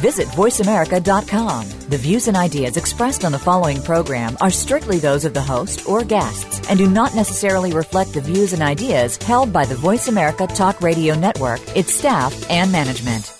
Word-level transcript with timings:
Visit 0.00 0.28
VoiceAmerica.com. 0.28 1.68
The 1.90 1.98
views 1.98 2.26
and 2.26 2.34
ideas 2.34 2.78
expressed 2.78 3.22
on 3.22 3.32
the 3.32 3.38
following 3.38 3.82
program 3.82 4.34
are 4.40 4.50
strictly 4.50 4.98
those 4.98 5.26
of 5.26 5.34
the 5.34 5.42
host 5.42 5.86
or 5.86 6.04
guests 6.04 6.66
and 6.70 6.78
do 6.78 6.88
not 6.88 7.14
necessarily 7.14 7.74
reflect 7.74 8.14
the 8.14 8.22
views 8.22 8.54
and 8.54 8.62
ideas 8.62 9.18
held 9.18 9.52
by 9.52 9.66
the 9.66 9.74
Voice 9.74 10.08
America 10.08 10.46
Talk 10.46 10.80
Radio 10.80 11.14
Network, 11.14 11.60
its 11.76 11.92
staff, 11.92 12.32
and 12.50 12.72
management. 12.72 13.36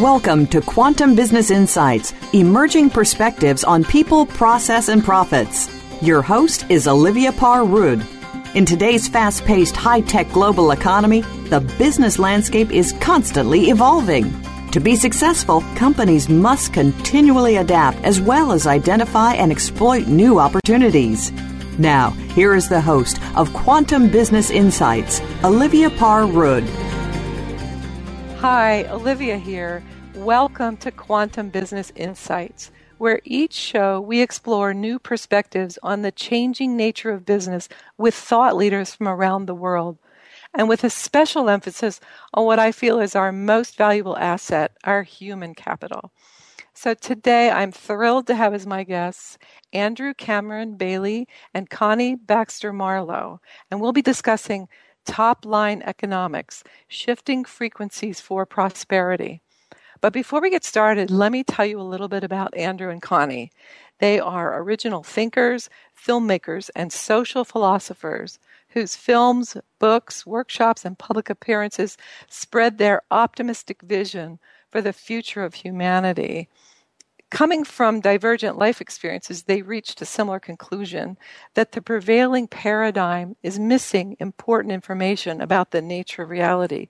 Welcome 0.00 0.46
to 0.46 0.62
Quantum 0.62 1.14
Business 1.14 1.50
Insights 1.50 2.14
Emerging 2.32 2.88
Perspectives 2.88 3.64
on 3.64 3.84
People, 3.84 4.24
Process, 4.24 4.88
and 4.88 5.04
Profits. 5.04 5.68
Your 6.00 6.22
host 6.22 6.64
is 6.70 6.88
Olivia 6.88 7.32
Parr 7.32 7.64
Rud. 7.64 8.17
In 8.58 8.66
today's 8.66 9.06
fast 9.06 9.44
paced, 9.44 9.76
high 9.76 10.00
tech 10.00 10.32
global 10.32 10.72
economy, 10.72 11.20
the 11.48 11.60
business 11.78 12.18
landscape 12.18 12.72
is 12.72 12.92
constantly 12.94 13.70
evolving. 13.70 14.34
To 14.72 14.80
be 14.80 14.96
successful, 14.96 15.60
companies 15.76 16.28
must 16.28 16.72
continually 16.72 17.54
adapt 17.54 17.98
as 17.98 18.20
well 18.20 18.50
as 18.50 18.66
identify 18.66 19.34
and 19.34 19.52
exploit 19.52 20.08
new 20.08 20.40
opportunities. 20.40 21.30
Now, 21.78 22.10
here 22.34 22.52
is 22.52 22.68
the 22.68 22.80
host 22.80 23.20
of 23.36 23.52
Quantum 23.52 24.10
Business 24.10 24.50
Insights, 24.50 25.20
Olivia 25.44 25.88
Parr 25.90 26.26
Rud. 26.26 26.64
Hi, 28.38 28.88
Olivia 28.90 29.38
here. 29.38 29.84
Welcome 30.16 30.78
to 30.78 30.90
Quantum 30.90 31.50
Business 31.50 31.92
Insights, 31.94 32.72
where 32.98 33.20
each 33.24 33.54
show 33.54 34.00
we 34.00 34.20
explore 34.20 34.74
new 34.74 34.98
perspectives 34.98 35.78
on 35.82 36.02
the 36.02 36.12
changing 36.12 36.76
nature 36.76 37.10
of 37.10 37.24
business 37.24 37.68
with 37.96 38.14
thought 38.14 38.56
leaders 38.56 38.94
from 38.94 39.08
around 39.08 39.46
the 39.46 39.54
world, 39.54 39.98
and 40.52 40.68
with 40.68 40.82
a 40.82 40.90
special 40.90 41.48
emphasis 41.48 42.00
on 42.34 42.44
what 42.44 42.58
I 42.58 42.72
feel 42.72 43.00
is 43.00 43.14
our 43.14 43.32
most 43.32 43.76
valuable 43.76 44.16
asset, 44.18 44.72
our 44.84 45.02
human 45.02 45.54
capital. 45.54 46.10
So 46.74 46.94
today 46.94 47.50
I'm 47.50 47.72
thrilled 47.72 48.26
to 48.28 48.34
have 48.34 48.54
as 48.54 48.66
my 48.66 48.84
guests 48.84 49.38
Andrew 49.72 50.14
Cameron 50.14 50.76
Bailey 50.76 51.26
and 51.52 51.68
Connie 51.70 52.14
Baxter 52.14 52.72
Marlowe, 52.72 53.40
and 53.70 53.80
we'll 53.80 53.92
be 53.92 54.02
discussing 54.02 54.68
top 55.04 55.44
line 55.44 55.82
economics, 55.82 56.62
shifting 56.86 57.44
frequencies 57.44 58.20
for 58.20 58.46
prosperity. 58.46 59.42
But 60.00 60.12
before 60.12 60.40
we 60.40 60.50
get 60.50 60.64
started, 60.64 61.10
let 61.10 61.32
me 61.32 61.42
tell 61.44 61.66
you 61.66 61.80
a 61.80 61.82
little 61.82 62.08
bit 62.08 62.24
about 62.24 62.56
Andrew 62.56 62.90
and 62.90 63.02
Connie. 63.02 63.50
They 63.98 64.20
are 64.20 64.60
original 64.62 65.02
thinkers, 65.02 65.68
filmmakers, 65.96 66.70
and 66.76 66.92
social 66.92 67.44
philosophers 67.44 68.38
whose 68.70 68.94
films, 68.94 69.56
books, 69.78 70.24
workshops, 70.26 70.84
and 70.84 70.98
public 70.98 71.30
appearances 71.30 71.96
spread 72.28 72.78
their 72.78 73.02
optimistic 73.10 73.82
vision 73.82 74.38
for 74.70 74.80
the 74.80 74.92
future 74.92 75.42
of 75.42 75.54
humanity 75.54 76.48
coming 77.30 77.62
from 77.64 78.00
divergent 78.00 78.56
life 78.58 78.80
experiences, 78.80 79.42
they 79.42 79.62
reached 79.62 80.00
a 80.00 80.06
similar 80.06 80.40
conclusion 80.40 81.16
that 81.54 81.72
the 81.72 81.82
prevailing 81.82 82.46
paradigm 82.46 83.36
is 83.42 83.58
missing 83.58 84.16
important 84.18 84.72
information 84.72 85.40
about 85.40 85.70
the 85.70 85.82
nature 85.82 86.22
of 86.22 86.30
reality. 86.30 86.88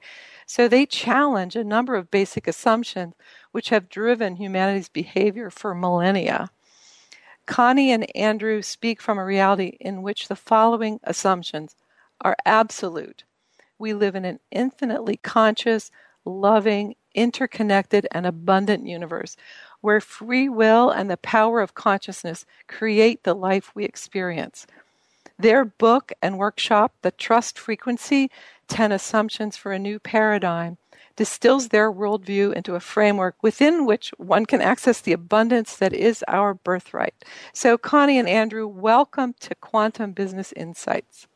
So 0.48 0.66
they 0.66 0.86
challenge 0.86 1.56
a 1.56 1.62
number 1.62 1.94
of 1.94 2.10
basic 2.10 2.48
assumptions 2.48 3.12
which 3.52 3.68
have 3.68 3.90
driven 3.90 4.36
humanity's 4.36 4.88
behavior 4.88 5.50
for 5.50 5.74
millennia. 5.74 6.48
Connie 7.44 7.92
and 7.92 8.16
Andrew 8.16 8.62
speak 8.62 9.02
from 9.02 9.18
a 9.18 9.24
reality 9.26 9.76
in 9.78 10.00
which 10.00 10.26
the 10.26 10.34
following 10.34 11.00
assumptions 11.04 11.76
are 12.22 12.34
absolute. 12.46 13.24
We 13.78 13.92
live 13.92 14.14
in 14.14 14.24
an 14.24 14.40
infinitely 14.50 15.18
conscious, 15.18 15.90
loving, 16.24 16.96
interconnected, 17.14 18.08
and 18.10 18.24
abundant 18.24 18.86
universe 18.86 19.36
where 19.82 20.00
free 20.00 20.48
will 20.48 20.88
and 20.88 21.10
the 21.10 21.18
power 21.18 21.60
of 21.60 21.74
consciousness 21.74 22.46
create 22.66 23.22
the 23.22 23.34
life 23.34 23.70
we 23.74 23.84
experience. 23.84 24.66
Their 25.38 25.66
book 25.66 26.10
and 26.22 26.38
workshop, 26.38 26.94
The 27.02 27.12
Trust 27.12 27.58
Frequency 27.58 28.30
10 28.68 28.92
Assumptions 28.92 29.56
for 29.56 29.72
a 29.72 29.78
New 29.78 29.98
Paradigm, 29.98 30.78
distills 31.16 31.68
their 31.68 31.92
worldview 31.92 32.52
into 32.54 32.74
a 32.76 32.80
framework 32.80 33.34
within 33.42 33.84
which 33.86 34.12
one 34.18 34.46
can 34.46 34.60
access 34.60 35.00
the 35.00 35.12
abundance 35.12 35.76
that 35.76 35.92
is 35.92 36.24
our 36.28 36.54
birthright. 36.54 37.24
So, 37.52 37.76
Connie 37.76 38.18
and 38.18 38.28
Andrew, 38.28 38.68
welcome 38.68 39.34
to 39.40 39.54
Quantum 39.56 40.12
Business 40.12 40.52
Insights. 40.52 41.26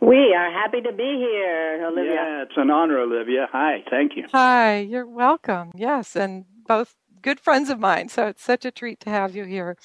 We 0.00 0.34
are 0.34 0.50
happy 0.50 0.80
to 0.80 0.92
be 0.92 1.16
here, 1.18 1.86
Olivia. 1.86 2.14
Yeah, 2.14 2.42
it's 2.42 2.56
an 2.56 2.70
honor, 2.70 2.98
Olivia. 2.98 3.46
Hi, 3.52 3.84
thank 3.90 4.16
you. 4.16 4.24
Hi, 4.32 4.78
you're 4.78 5.06
welcome. 5.06 5.70
Yes, 5.74 6.16
and 6.16 6.46
both 6.66 6.96
good 7.22 7.38
friends 7.38 7.68
of 7.68 7.78
mine. 7.78 8.08
So 8.08 8.26
it's 8.26 8.42
such 8.42 8.64
a 8.64 8.70
treat 8.70 8.98
to 9.00 9.10
have 9.10 9.36
you 9.36 9.44
here. 9.44 9.76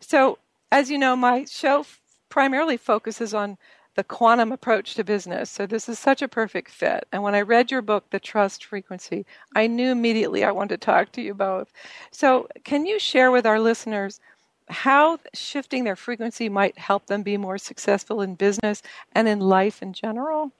So, 0.00 0.38
as 0.70 0.90
you 0.90 0.98
know, 0.98 1.16
my 1.16 1.44
show 1.44 1.86
primarily 2.28 2.76
focuses 2.76 3.32
on 3.32 3.58
the 3.98 4.04
quantum 4.04 4.52
approach 4.52 4.94
to 4.94 5.02
business. 5.02 5.50
So 5.50 5.66
this 5.66 5.88
is 5.88 5.98
such 5.98 6.22
a 6.22 6.28
perfect 6.28 6.70
fit. 6.70 7.04
And 7.10 7.20
when 7.24 7.34
I 7.34 7.40
read 7.40 7.72
your 7.72 7.82
book, 7.82 8.08
The 8.10 8.20
Trust 8.20 8.64
Frequency, 8.64 9.26
I 9.56 9.66
knew 9.66 9.90
immediately 9.90 10.44
I 10.44 10.52
wanted 10.52 10.80
to 10.80 10.86
talk 10.86 11.10
to 11.12 11.20
you 11.20 11.34
both. 11.34 11.72
So, 12.12 12.46
can 12.62 12.86
you 12.86 13.00
share 13.00 13.32
with 13.32 13.44
our 13.44 13.58
listeners 13.58 14.20
how 14.68 15.18
shifting 15.34 15.82
their 15.82 15.96
frequency 15.96 16.48
might 16.48 16.78
help 16.78 17.06
them 17.06 17.24
be 17.24 17.36
more 17.36 17.58
successful 17.58 18.20
in 18.20 18.36
business 18.36 18.84
and 19.16 19.26
in 19.26 19.40
life 19.40 19.82
in 19.82 19.92
general? 19.92 20.52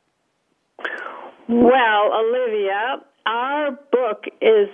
Well, 1.48 2.10
Olivia, 2.12 3.04
our 3.24 3.70
book 3.70 4.24
is 4.40 4.68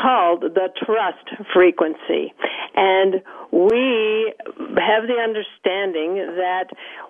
called 0.00 0.42
the 0.42 0.68
trust 0.84 1.46
frequency. 1.52 2.32
And 2.74 3.22
we 3.50 4.32
have 4.76 5.06
the 5.06 5.18
understanding 5.22 6.36
that 6.36 6.66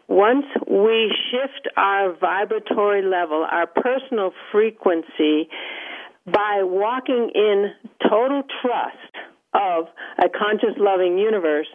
once 0.09 0.47
we 0.66 1.12
shift 1.31 1.69
our 1.77 2.16
vibratory 2.16 3.03
level, 3.03 3.47
our 3.50 3.66
personal 3.66 4.32
frequency, 4.50 5.48
by 6.27 6.62
walking 6.62 7.31
in 7.34 7.72
total 8.09 8.43
trust, 8.62 9.15
of 9.54 9.86
a 10.19 10.28
conscious 10.28 10.76
loving 10.76 11.19
universe 11.19 11.69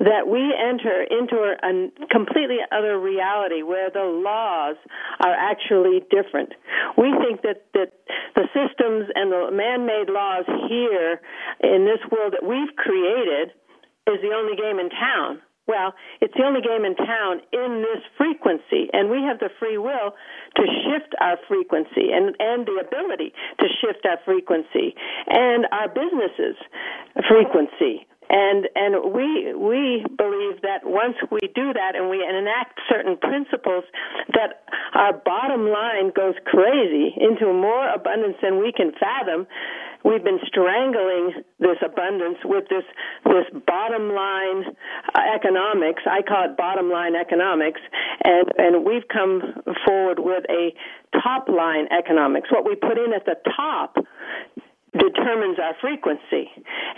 that 0.00 0.26
we 0.26 0.54
enter 0.54 1.02
into 1.02 1.36
a 1.36 2.06
completely 2.10 2.58
other 2.72 2.98
reality 2.98 3.62
where 3.62 3.90
the 3.90 4.04
laws 4.04 4.76
are 5.20 5.34
actually 5.34 6.00
different. 6.10 6.54
We 6.96 7.12
think 7.20 7.42
that, 7.42 7.66
that 7.74 7.92
the 8.34 8.48
systems 8.54 9.10
and 9.14 9.32
the 9.32 9.50
man-made 9.52 10.08
laws 10.08 10.46
here 10.68 11.20
in 11.60 11.84
this 11.84 12.00
world 12.10 12.32
that 12.32 12.46
we've 12.46 12.74
created 12.76 13.52
is 14.06 14.22
the 14.22 14.32
only 14.32 14.56
game 14.56 14.78
in 14.78 14.88
town. 14.88 15.42
Well, 15.68 15.92
it's 16.22 16.32
the 16.32 16.44
only 16.44 16.62
game 16.62 16.86
in 16.86 16.96
town 16.96 17.42
in 17.52 17.84
this 17.84 18.02
frequency, 18.16 18.88
and 18.94 19.10
we 19.10 19.20
have 19.22 19.38
the 19.38 19.50
free 19.60 19.76
will 19.76 20.16
to 20.56 20.62
shift 20.64 21.14
our 21.20 21.36
frequency 21.46 22.08
and, 22.10 22.34
and 22.40 22.64
the 22.64 22.80
ability 22.80 23.34
to 23.60 23.66
shift 23.84 24.06
our 24.06 24.16
frequency 24.24 24.96
and 25.28 25.66
our 25.70 25.88
businesses' 25.88 26.56
frequency. 27.28 28.07
And 28.30 28.68
and 28.74 29.12
we 29.14 29.54
we 29.54 30.04
believe 30.16 30.60
that 30.62 30.84
once 30.84 31.16
we 31.30 31.40
do 31.54 31.72
that 31.72 31.96
and 31.96 32.10
we 32.10 32.24
enact 32.24 32.78
certain 32.88 33.16
principles, 33.16 33.84
that 34.34 34.64
our 34.94 35.14
bottom 35.14 35.68
line 35.68 36.12
goes 36.14 36.34
crazy 36.44 37.14
into 37.16 37.52
more 37.52 37.88
abundance 37.88 38.36
than 38.42 38.58
we 38.58 38.72
can 38.72 38.92
fathom. 39.00 39.46
We've 40.04 40.22
been 40.22 40.38
strangling 40.46 41.42
this 41.58 41.78
abundance 41.84 42.38
with 42.44 42.68
this 42.68 42.84
this 43.24 43.48
bottom 43.66 44.12
line 44.12 44.64
uh, 45.14 45.20
economics. 45.34 46.02
I 46.06 46.22
call 46.22 46.44
it 46.50 46.56
bottom 46.56 46.90
line 46.90 47.16
economics, 47.16 47.80
and 48.24 48.46
and 48.58 48.84
we've 48.84 49.08
come 49.08 49.42
forward 49.86 50.18
with 50.20 50.44
a 50.50 50.72
top 51.22 51.48
line 51.48 51.88
economics. 51.90 52.50
What 52.50 52.64
we 52.64 52.76
put 52.76 52.98
in 52.98 53.12
at 53.12 53.24
the 53.24 53.36
top 53.56 53.96
determines 54.92 55.58
our 55.58 55.74
frequency. 55.80 56.50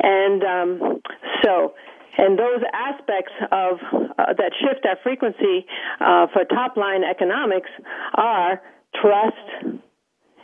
And 0.03 0.43
um, 0.45 1.01
so, 1.43 1.75
and 2.19 2.39
those 2.39 2.63
aspects 2.73 3.33
of 3.51 3.79
uh, 4.19 4.33
that 4.37 4.53
shift 4.61 4.85
our 4.87 4.97
frequency 5.03 5.67
uh, 6.01 6.27
for 6.33 6.45
top 6.45 6.77
line 6.77 7.03
economics 7.05 7.71
are 8.15 8.61
trust, 9.01 9.81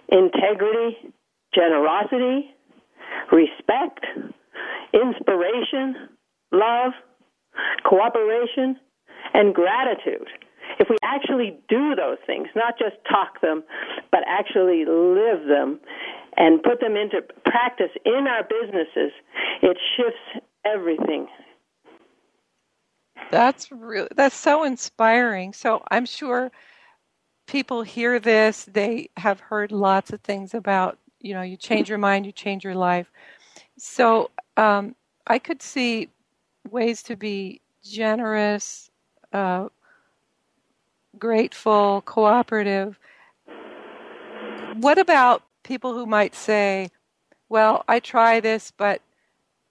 integrity, 0.08 0.96
generosity, 1.54 2.54
respect, 3.32 4.04
inspiration, 4.92 6.08
love, 6.52 6.92
cooperation, 7.84 8.76
and 9.34 9.54
gratitude. 9.54 10.28
if 10.78 10.88
we 10.90 10.96
actually 11.02 11.58
do 11.68 11.94
those 11.94 12.18
things, 12.26 12.48
not 12.54 12.78
just 12.78 12.96
talk 13.08 13.40
them, 13.40 13.62
but 14.10 14.20
actually 14.26 14.84
live 14.84 15.46
them 15.48 15.80
and 16.36 16.62
put 16.62 16.80
them 16.80 16.96
into 16.96 17.22
practice 17.44 17.90
in 18.04 18.26
our 18.28 18.42
businesses, 18.42 19.12
it 19.62 19.76
shifts 19.96 20.46
everything. 20.64 21.28
That's 23.30 23.72
really 23.72 24.08
that's 24.14 24.36
so 24.36 24.64
inspiring. 24.64 25.52
So 25.52 25.82
I'm 25.90 26.06
sure 26.06 26.50
people 27.46 27.82
hear 27.82 28.18
this, 28.18 28.64
they 28.64 29.08
have 29.16 29.40
heard 29.40 29.72
lots 29.72 30.12
of 30.12 30.20
things 30.20 30.54
about, 30.54 30.98
you 31.20 31.34
know, 31.34 31.42
you 31.42 31.56
change 31.56 31.88
your 31.88 31.98
mind, 31.98 32.26
you 32.26 32.32
change 32.32 32.64
your 32.64 32.74
life. 32.74 33.10
So 33.78 34.30
um, 34.56 34.94
I 35.26 35.38
could 35.38 35.62
see 35.62 36.08
ways 36.70 37.02
to 37.04 37.16
be 37.16 37.60
generous, 37.82 38.90
uh, 39.32 39.68
grateful, 41.18 42.02
cooperative. 42.04 42.98
What 44.74 44.98
about 44.98 45.42
people 45.66 45.92
who 45.92 46.06
might 46.06 46.34
say, 46.34 46.90
well, 47.48 47.84
I 47.88 47.98
try 48.00 48.40
this, 48.40 48.72
but 48.76 49.02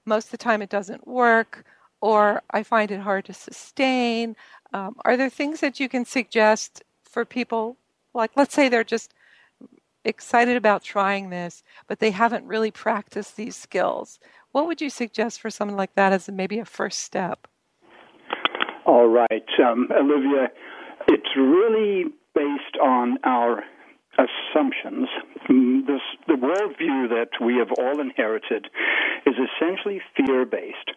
most 0.06 0.25
of 0.25 0.31
the 0.31 0.38
time 0.38 0.62
it 0.62 0.69
doesn't 0.69 1.07
work, 1.07 1.65
or 2.01 2.42
I 2.51 2.63
find 2.63 2.92
it 2.92 3.00
hard 3.00 3.25
to 3.25 3.33
sustain? 3.33 4.36
Um, 4.74 4.95
are 5.06 5.18
there 5.18 5.30
things 5.30 5.62
that 5.62 5.80
you 5.80 5.89
can 5.89 6.06
suggest 6.06 6.83
for 7.03 7.25
people? 7.25 7.77
Like, 8.13 8.31
let's 8.36 8.53
say 8.53 8.69
they're 8.69 8.83
just 8.83 9.13
excited 10.03 10.57
about 10.57 10.83
trying 10.83 11.30
this, 11.30 11.63
but 11.88 12.00
they 12.00 12.12
haven't 12.12 12.45
really 12.45 12.71
practiced 12.71 13.36
these 13.36 13.56
skills. 13.56 14.19
What 14.51 14.68
would 14.68 14.81
you 14.81 14.89
suggest 14.89 15.42
for 15.42 15.50
someone 15.50 15.77
like 15.77 15.95
that 15.95 16.13
as 16.13 16.30
maybe 16.30 16.59
a 16.59 16.65
first 16.65 17.00
step? 17.00 17.47
All 18.86 19.07
right, 19.07 19.50
um, 19.65 19.89
Olivia, 19.97 20.50
it's 21.07 21.36
really 21.36 22.06
based 22.36 22.77
on 22.81 23.18
our 23.24 23.63
assumptions. 24.17 25.07
Mm, 25.50 25.85
this, 25.85 26.01
the 26.27 26.33
worldview 26.33 27.09
that 27.09 27.29
we 27.44 27.56
have 27.57 27.71
all 27.77 28.00
inherited 28.00 28.67
is 29.25 29.35
essentially 29.35 30.01
fear 30.15 30.45
based. 30.45 30.91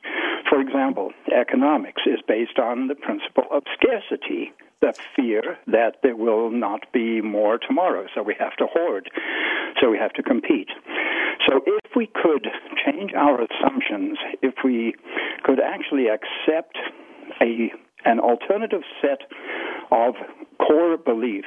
For 0.49 0.61
example, 0.61 1.13
economics 1.35 2.03
is 2.07 2.21
based 2.27 2.59
on 2.59 2.89
the 2.89 2.95
principle 2.95 3.45
of 3.51 3.63
scarcity, 3.75 4.53
the 4.81 4.95
fear 5.17 5.59
that 5.67 5.97
there 6.03 6.17
will 6.17 6.51
not 6.51 6.93
be 6.93 7.21
more 7.21 7.59
tomorrow, 7.59 8.07
so 8.15 8.23
we 8.23 8.37
have 8.39 8.57
to 8.57 8.67
hoard, 8.67 9.11
so 9.81 9.91
we 9.91 9.99
have 9.99 10.13
to 10.13 10.23
compete. 10.23 10.71
So 11.49 11.61
if 11.67 11.97
we 11.97 12.07
could 12.07 12.47
change 12.85 13.13
our 13.15 13.41
assumptions, 13.43 14.19
if 14.43 14.55
we 14.65 14.95
could 15.45 15.61
actually 15.61 16.07
accept 16.09 16.79
a 17.41 17.73
an 18.05 18.21
alternative 18.21 18.83
set 19.03 19.23
of 19.91 20.15
core 20.59 20.97
beliefs 20.97 21.47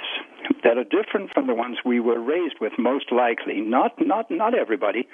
that 0.63 0.77
are 0.77 0.83
different 0.83 1.31
from 1.33 1.47
the 1.47 1.53
ones 1.53 1.77
we 1.85 1.99
were 1.99 2.19
raised 2.19 2.55
with 2.59 2.73
most 2.77 3.11
likely 3.11 3.61
not 3.61 3.93
not 3.99 4.29
not 4.29 4.53
everybody 4.53 5.07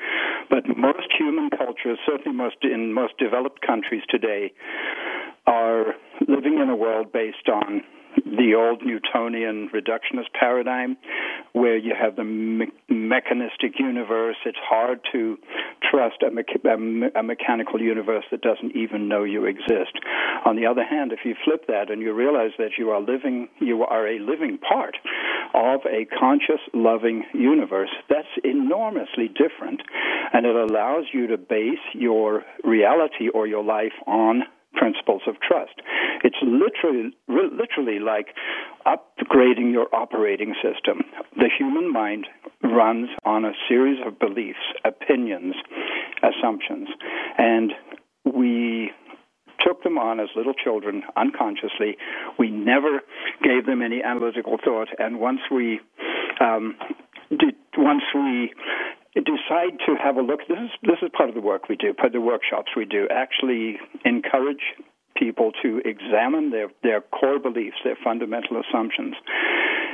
but 0.49 0.63
most 0.77 1.07
human 1.17 1.49
cultures 1.49 1.97
certainly 2.05 2.35
most 2.35 2.57
in 2.63 2.93
most 2.93 3.17
developed 3.17 3.61
countries 3.65 4.03
today 4.09 4.51
are 5.45 5.95
living 6.27 6.59
in 6.59 6.69
a 6.69 6.75
world 6.75 7.11
based 7.11 7.47
on 7.51 7.81
the 8.25 8.55
old 8.55 8.81
Newtonian 8.83 9.69
reductionist 9.69 10.33
paradigm, 10.37 10.97
where 11.53 11.77
you 11.77 11.93
have 11.99 12.15
the 12.15 12.23
me- 12.23 12.71
mechanistic 12.89 13.79
universe. 13.79 14.37
It's 14.45 14.57
hard 14.67 14.99
to 15.11 15.37
trust 15.97 16.21
a, 16.21 16.29
me- 16.77 17.09
a, 17.15 17.23
mechanical 17.23 17.81
universe 17.81 18.25
that 18.29 18.41
doesn't 18.41 18.75
even 18.75 19.07
know 19.07 19.23
you 19.23 19.45
exist. 19.45 19.97
On 20.45 20.55
the 20.55 20.67
other 20.67 20.83
hand, 20.83 21.11
if 21.11 21.19
you 21.25 21.33
flip 21.43 21.65
that 21.67 21.89
and 21.89 22.01
you 22.01 22.13
realize 22.13 22.51
that 22.59 22.77
you 22.77 22.91
are 22.91 23.01
living, 23.01 23.47
you 23.59 23.83
are 23.83 24.07
a 24.07 24.19
living 24.19 24.59
part 24.59 24.97
of 25.55 25.81
a 25.85 26.05
conscious, 26.19 26.61
loving 26.73 27.23
universe, 27.33 27.89
that's 28.09 28.27
enormously 28.43 29.27
different, 29.27 29.81
and 30.33 30.45
it 30.45 30.55
allows 30.55 31.05
you 31.13 31.25
to 31.27 31.37
base 31.37 31.85
your 31.93 32.43
reality 32.63 33.29
or 33.33 33.47
your 33.47 33.63
life 33.63 33.93
on 34.05 34.43
principles 34.77 35.23
of 35.27 35.35
trust. 35.41 35.81
It's 36.23 36.37
literally, 36.41 37.11
literally 37.27 37.99
like 37.99 38.27
upgrading 38.85 39.71
your 39.71 39.93
operating 39.93 40.53
system. 40.61 41.01
The 41.35 41.49
human 41.57 41.91
mind 41.91 42.27
runs 42.63 43.09
on 43.25 43.45
a 43.45 43.51
series 43.67 43.99
of 44.05 44.19
beliefs, 44.19 44.63
opinions, 44.85 45.55
assumptions, 46.23 46.89
and 47.37 47.73
we 48.25 48.91
took 49.65 49.83
them 49.83 49.97
on 49.97 50.19
as 50.19 50.27
little 50.35 50.53
children 50.53 51.03
unconsciously. 51.15 51.97
We 52.37 52.49
never 52.49 53.01
gave 53.43 53.65
them 53.65 53.81
any 53.81 54.03
analytical 54.03 54.57
thought, 54.63 54.89
and 54.99 55.19
once 55.19 55.41
we 55.51 55.79
um, 56.39 56.75
did, 57.29 57.55
once 57.77 58.03
we 58.13 58.53
decide 59.21 59.79
to 59.85 59.95
have 59.95 60.17
a 60.17 60.21
look. 60.21 60.41
This 60.47 60.57
is 60.57 60.71
this 60.83 60.99
is 61.01 61.09
part 61.15 61.29
of 61.29 61.35
the 61.35 61.41
work 61.41 61.69
we 61.69 61.75
do, 61.75 61.93
part 61.93 62.07
of 62.07 62.13
the 62.13 62.21
workshops 62.21 62.71
we 62.75 62.85
do. 62.85 63.07
Actually, 63.09 63.77
encourage 64.05 64.61
people 65.17 65.51
to 65.63 65.81
examine 65.85 66.51
their 66.51 66.69
their 66.83 67.01
core 67.01 67.39
beliefs, 67.39 67.77
their 67.83 67.97
fundamental 68.03 68.61
assumptions, 68.61 69.15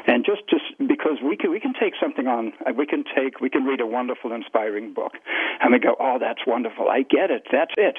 and 0.08 0.26
just 0.26 0.42
just 0.50 0.66
because 0.80 1.18
we 1.24 1.38
can 1.38 1.52
we 1.52 1.60
can 1.60 1.74
take 1.74 1.94
something 2.02 2.28
on, 2.28 2.54
we 2.76 2.86
can 2.86 3.04
take 3.16 3.40
we 3.40 3.50
can 3.50 3.64
read 3.64 3.80
a 3.80 3.88
wonderful, 3.88 4.34
inspiring 4.34 4.94
book, 4.94 5.14
and 5.64 5.72
we 5.72 5.80
go, 5.80 5.96
oh, 6.00 6.18
that's 6.20 6.42
wonderful, 6.46 6.90
I 6.90 7.04
get 7.04 7.32
it, 7.32 7.48
that's 7.52 7.74
it, 7.78 7.98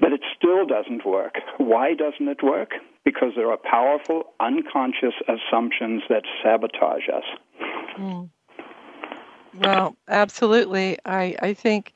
but 0.00 0.12
it 0.12 0.20
still 0.36 0.66
doesn't 0.66 1.06
work. 1.06 1.36
Why 1.56 1.94
doesn't 1.94 2.28
it 2.28 2.42
work? 2.42 2.72
Because 3.04 3.32
there 3.34 3.50
are 3.50 3.56
powerful, 3.56 4.24
unconscious 4.38 5.14
assumptions 5.26 6.02
that 6.10 6.24
sabotage 6.42 7.08
us. 7.08 7.24
Mm. 7.98 8.30
Well, 9.58 9.96
absolutely. 10.08 10.98
I, 11.06 11.34
I 11.40 11.54
think 11.54 11.94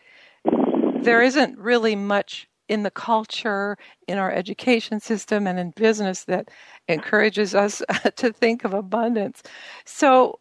there 1.02 1.22
isn't 1.22 1.58
really 1.58 1.94
much 1.96 2.48
in 2.68 2.82
the 2.84 2.90
culture, 2.90 3.76
in 4.06 4.16
our 4.16 4.32
education 4.32 5.00
system, 5.00 5.46
and 5.46 5.58
in 5.58 5.70
business 5.72 6.24
that 6.24 6.48
encourages 6.88 7.54
us 7.54 7.82
to 8.16 8.32
think 8.32 8.64
of 8.64 8.72
abundance. 8.72 9.42
So 9.84 10.38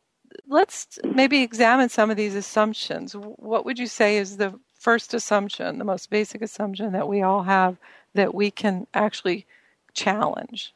let's 0.47 0.99
maybe 1.03 1.41
examine 1.41 1.89
some 1.89 2.09
of 2.11 2.17
these 2.17 2.35
assumptions. 2.35 3.13
What 3.13 3.65
would 3.65 3.79
you 3.79 3.87
say 3.87 4.17
is 4.17 4.37
the 4.37 4.57
first 4.79 5.13
assumption, 5.13 5.77
the 5.77 5.85
most 5.85 6.09
basic 6.09 6.41
assumption 6.41 6.93
that 6.93 7.07
we 7.07 7.21
all 7.21 7.43
have 7.43 7.77
that 8.15 8.33
we 8.33 8.49
can 8.49 8.87
actually 8.93 9.45
challenge? 9.93 10.73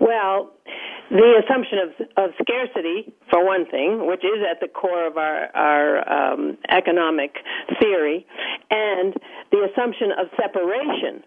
Well, 0.00 0.52
the 1.10 1.42
assumption 1.44 1.78
of, 1.78 2.24
of 2.24 2.30
scarcity, 2.40 3.12
for 3.28 3.44
one 3.44 3.66
thing, 3.66 4.06
which 4.06 4.24
is 4.24 4.40
at 4.48 4.60
the 4.60 4.68
core 4.68 5.06
of 5.06 5.16
our, 5.16 5.48
our 5.54 6.32
um, 6.32 6.56
economic 6.70 7.34
theory, 7.80 8.24
and 8.70 9.14
the 9.50 9.68
assumption 9.70 10.12
of 10.12 10.28
separation. 10.40 11.24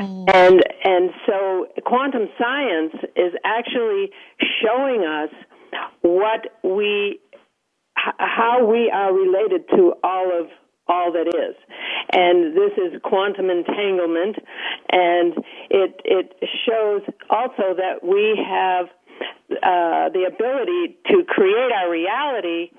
Mm. 0.00 0.34
And 0.34 0.64
and 0.82 1.10
so 1.26 1.66
quantum 1.84 2.28
science 2.38 2.94
is 3.14 3.32
actually 3.44 4.10
showing 4.62 5.04
us 5.04 5.30
what 6.00 6.46
we 6.64 7.20
how 7.94 8.66
we 8.66 8.90
are 8.90 9.12
related 9.12 9.68
to 9.76 9.92
all 10.02 10.40
of 10.40 10.46
all 10.90 11.12
that 11.12 11.28
is. 11.28 11.54
And 12.12 12.56
this 12.56 12.72
is 12.76 13.00
quantum 13.02 13.48
entanglement 13.48 14.36
and 14.90 15.34
it 15.70 16.00
it 16.04 16.34
shows 16.66 17.02
also 17.30 17.74
that 17.76 18.02
we 18.02 18.36
have 18.44 18.86
uh, 19.50 20.08
the 20.14 20.24
ability 20.30 20.96
to 21.10 21.24
create 21.26 21.72
our 21.72 21.90
reality 21.90 22.70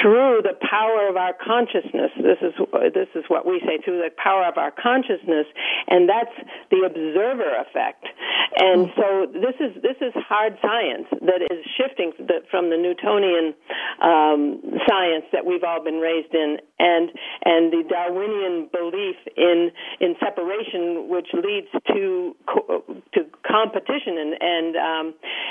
through 0.00 0.40
the 0.42 0.56
power 0.60 1.08
of 1.08 1.16
our 1.16 1.32
consciousness. 1.32 2.10
This 2.16 2.40
is 2.40 2.54
this 2.92 3.08
is 3.14 3.24
what 3.28 3.46
we 3.46 3.60
say 3.60 3.78
through 3.84 3.98
the 3.98 4.10
power 4.16 4.44
of 4.44 4.58
our 4.58 4.70
consciousness, 4.70 5.46
and 5.88 6.08
that's 6.08 6.34
the 6.70 6.84
observer 6.84 7.52
effect. 7.60 8.04
And 8.56 8.88
so 8.96 9.26
this 9.32 9.56
is 9.60 9.82
this 9.82 9.96
is 10.00 10.12
hard 10.16 10.58
science 10.62 11.06
that 11.20 11.44
is 11.44 11.64
shifting 11.76 12.12
from 12.50 12.70
the 12.70 12.76
Newtonian 12.76 13.54
um, 14.00 14.60
science 14.88 15.24
that 15.32 15.44
we've 15.44 15.64
all 15.64 15.82
been 15.82 16.00
raised 16.00 16.34
in, 16.34 16.58
and 16.78 17.10
and 17.44 17.72
the 17.72 17.84
Darwinian 17.88 18.68
belief 18.72 19.16
in 19.36 19.70
in 20.00 20.16
separation, 20.20 21.08
which 21.08 21.28
leads 21.32 21.68
to 21.92 22.34
to 23.14 23.20
competition 23.56 24.20
and 24.20 24.32
and 24.40 24.76
um, 24.76 25.06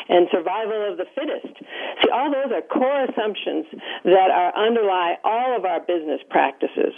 and 0.09 0.27
survival 0.31 0.91
of 0.91 0.97
the 0.97 1.09
fittest. 1.17 1.57
See, 2.03 2.11
all 2.13 2.29
those 2.29 2.53
are 2.53 2.61
core 2.61 3.05
assumptions 3.09 3.65
that 4.05 4.29
are 4.29 4.53
underlie 4.53 5.17
all 5.23 5.57
of 5.57 5.65
our 5.65 5.79
business 5.81 6.21
practices, 6.29 6.93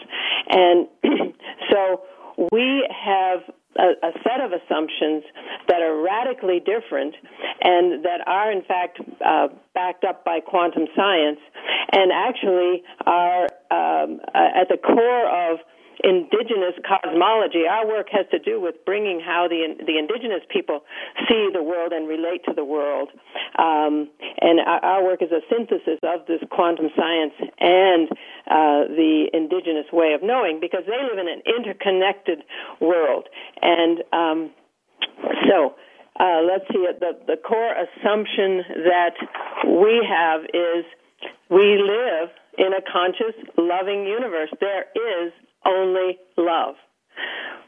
and 0.50 0.88
so 1.72 2.04
we 2.52 2.88
have 2.92 3.40
a, 3.78 4.08
a, 4.08 4.12
set 4.24 4.42
of 4.42 4.52
assumptions 4.52 5.24
that 5.68 5.82
are 5.82 6.02
radically 6.02 6.60
different 6.60 7.16
and 7.62 8.04
that 8.04 8.22
are 8.28 8.52
in 8.52 8.64
fact 8.64 9.00
uh, 9.26 9.48
backed 9.74 10.04
up 10.04 10.26
by 10.26 10.40
quantum 10.40 10.86
science 10.96 11.40
and 11.92 12.12
actually 12.12 12.84
are 13.06 13.44
um, 13.72 14.20
at 14.34 14.68
the 14.70 14.78
core 14.78 15.52
of 15.52 15.60
indigenous 16.04 16.78
cosmology. 16.86 17.66
Our 17.70 17.88
work 17.88 18.08
has 18.12 18.26
to 18.32 18.40
do 18.40 18.60
with 18.62 18.76
bringing 18.86 19.20
how 19.20 19.48
the 19.48 19.76
the 19.86 19.98
indigenous 19.98 20.44
people 20.50 20.82
see 21.28 21.50
the 21.54 21.64
world 21.64 21.92
and 21.92 22.08
relate 22.08 22.46
to 22.46 22.54
the 22.54 22.66
world. 22.66 23.10
Um, 23.58 24.10
and 24.42 24.60
our, 24.60 24.84
our, 24.84 25.04
work 25.04 25.22
is 25.22 25.32
a 25.32 25.42
synthesis 25.50 26.00
of 26.04 26.26
this 26.28 26.42
quantum 26.52 26.90
science 26.96 27.34
and 27.60 28.10
uh, 28.48 28.88
the 28.94 29.30
indigenous 29.34 29.88
way 29.92 30.14
of 30.14 30.22
knowing, 30.22 30.60
because 30.60 30.84
they 30.86 31.02
live 31.02 31.18
in 31.18 31.28
an 31.28 31.42
interconnected 31.46 32.44
world. 32.80 33.28
And 33.62 34.04
um, 34.14 34.52
so. 35.50 35.76
Uh, 36.20 36.42
let's 36.42 36.66
see, 36.74 36.84
the, 37.00 37.14
the 37.28 37.38
core 37.38 37.76
assumption 37.78 38.66
that 38.90 39.14
we 39.68 40.02
have 40.02 40.42
is 40.46 40.84
we 41.48 41.78
live 41.78 42.30
in 42.58 42.74
a 42.74 42.82
conscious, 42.92 43.38
loving 43.56 44.04
universe. 44.06 44.50
There 44.60 44.86
is 44.96 45.32
only 45.66 46.20
love, 46.38 46.76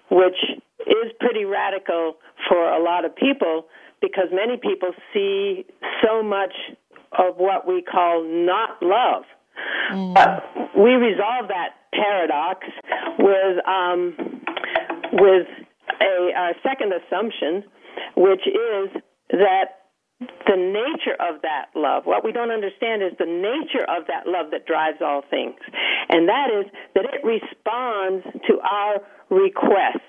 which 0.09 0.37
is 0.85 1.11
pretty 1.19 1.45
radical 1.45 2.17
for 2.47 2.71
a 2.71 2.81
lot 2.81 3.05
of 3.05 3.15
people 3.15 3.65
because 4.01 4.27
many 4.31 4.57
people 4.57 4.91
see 5.13 5.65
so 6.03 6.23
much 6.23 6.53
of 7.17 7.35
what 7.37 7.67
we 7.67 7.81
call 7.81 8.23
not 8.23 8.81
love. 8.81 9.23
Mm. 9.91 10.13
But 10.13 10.43
we 10.77 10.91
resolve 10.91 11.49
that 11.49 11.75
paradox 11.93 12.65
with 13.17 13.67
um, 13.67 14.15
with 15.13 15.47
a, 16.01 16.31
a 16.37 16.53
second 16.63 16.93
assumption, 16.93 17.63
which 18.15 18.45
is 18.47 19.01
that 19.31 19.78
the 20.19 20.55
nature 20.55 21.15
of 21.19 21.41
that 21.43 21.67
love. 21.75 22.05
What 22.05 22.25
we 22.25 22.31
don't 22.31 22.51
understand 22.51 23.03
is 23.03 23.13
the 23.17 23.25
nature 23.25 23.85
of 23.87 24.07
that 24.07 24.27
love 24.27 24.51
that 24.51 24.65
drives 24.65 24.97
all 25.01 25.21
things. 25.29 25.55
And 26.09 26.27
that 26.27 26.49
is 26.51 26.65
that 26.95 27.05
it 27.05 27.23
responds 27.23 28.25
to 28.47 28.59
our 28.59 29.01
requests. 29.29 30.01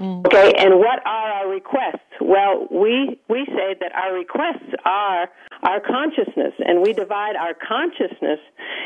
Mm. 0.00 0.26
Okay, 0.26 0.52
and 0.58 0.78
what 0.78 1.04
are 1.06 1.28
our 1.32 1.48
requests? 1.48 2.00
Well, 2.20 2.68
we 2.70 3.18
we 3.28 3.44
say 3.46 3.76
that 3.80 3.92
our 3.94 4.14
requests 4.14 4.72
are 4.84 5.28
our 5.62 5.80
consciousness, 5.80 6.52
and 6.58 6.82
we 6.82 6.92
divide 6.92 7.36
our 7.36 7.54
consciousness 7.54 8.40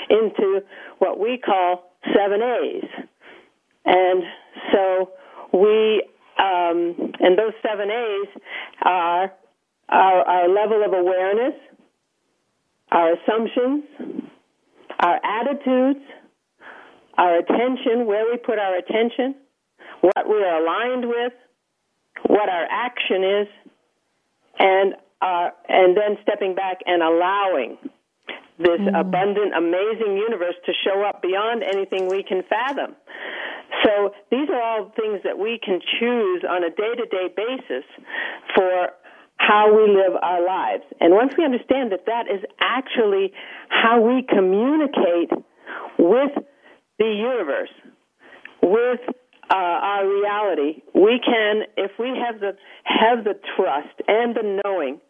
into 0.08 0.62
what 0.98 1.18
we 1.18 1.38
call 1.38 1.92
seven 2.14 2.42
A's. 2.42 2.84
And 3.84 4.22
so 4.72 5.10
we 5.52 6.04
um, 6.38 7.12
and 7.20 7.36
those 7.36 7.54
seven 7.62 7.90
A's 7.90 8.28
are 8.82 9.32
our, 9.90 10.22
our 10.22 10.48
level 10.48 10.84
of 10.84 10.92
awareness, 10.92 11.54
our 12.92 13.14
assumptions, 13.14 13.84
our 15.00 15.20
attitudes, 15.24 16.04
our 17.18 17.38
attention, 17.38 18.06
where 18.06 18.24
we 18.30 18.38
put 18.38 18.58
our 18.58 18.76
attention, 18.76 19.34
what 20.00 20.28
we 20.28 20.36
are 20.36 20.62
aligned 20.62 21.06
with, 21.06 21.32
what 22.26 22.48
our 22.48 22.66
action 22.70 23.24
is, 23.24 23.48
and 24.58 24.94
our, 25.20 25.52
and 25.68 25.96
then 25.96 26.16
stepping 26.22 26.54
back 26.54 26.78
and 26.86 27.02
allowing 27.02 27.76
this 28.58 28.80
mm. 28.80 28.98
abundant, 28.98 29.54
amazing 29.56 30.16
universe 30.16 30.54
to 30.66 30.72
show 30.84 31.02
up 31.02 31.22
beyond 31.22 31.62
anything 31.62 32.08
we 32.08 32.22
can 32.22 32.42
fathom. 32.48 32.94
So 33.84 34.12
these 34.30 34.48
are 34.50 34.60
all 34.60 34.92
things 34.96 35.20
that 35.24 35.38
we 35.38 35.58
can 35.62 35.80
choose 35.98 36.44
on 36.48 36.64
a 36.64 36.70
day 36.70 36.92
to 36.96 37.06
day 37.06 37.32
basis 37.34 37.84
for 38.54 38.90
how 39.40 39.74
we 39.74 39.90
live 39.90 40.12
our 40.20 40.44
lives. 40.44 40.84
And 41.00 41.14
once 41.14 41.32
we 41.36 41.44
understand 41.46 41.92
that 41.92 42.04
that 42.04 42.26
is 42.28 42.44
actually 42.60 43.32
how 43.70 43.98
we 44.02 44.22
communicate 44.22 45.32
with 45.98 46.32
the 46.98 47.06
universe, 47.06 47.72
with 48.62 49.00
uh, 49.50 49.54
our 49.56 50.06
reality, 50.06 50.82
we 50.94 51.18
can, 51.24 51.62
if 51.78 51.92
we 51.98 52.08
have 52.08 52.40
the 52.40 52.52
have 52.84 53.24
the 53.24 53.34
trust 53.56 53.96
and 54.06 54.36
the 54.36 54.60
knowing 54.62 55.00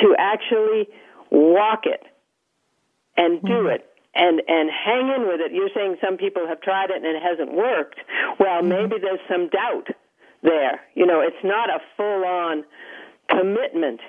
to 0.00 0.14
actually 0.18 0.88
walk 1.30 1.84
it 1.84 2.02
and 3.18 3.42
do 3.42 3.48
mm-hmm. 3.48 3.74
it 3.74 3.84
and 4.14 4.40
and 4.48 4.70
hang 4.70 5.12
in 5.14 5.28
with 5.28 5.40
it. 5.40 5.52
You're 5.52 5.70
saying 5.74 5.96
some 6.02 6.16
people 6.16 6.46
have 6.48 6.62
tried 6.62 6.88
it 6.88 6.96
and 6.96 7.04
it 7.04 7.22
hasn't 7.22 7.52
worked. 7.52 8.00
Well, 8.40 8.60
mm-hmm. 8.60 8.68
maybe 8.70 8.96
there's 9.02 9.20
some 9.28 9.50
doubt 9.50 9.88
there. 10.42 10.80
You 10.94 11.04
know, 11.04 11.20
it's 11.20 11.44
not 11.44 11.68
a 11.68 11.80
full 11.96 12.24
on 12.24 12.64
commitment 13.28 14.00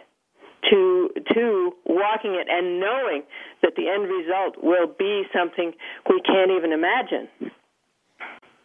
to 0.69 1.09
to 1.33 1.71
walking 1.85 2.35
it 2.35 2.47
and 2.49 2.79
knowing 2.79 3.23
that 3.61 3.73
the 3.75 3.87
end 3.87 4.09
result 4.09 4.55
will 4.61 4.87
be 4.87 5.23
something 5.33 5.73
we 6.09 6.21
can't 6.21 6.51
even 6.51 6.71
imagine. 6.71 7.27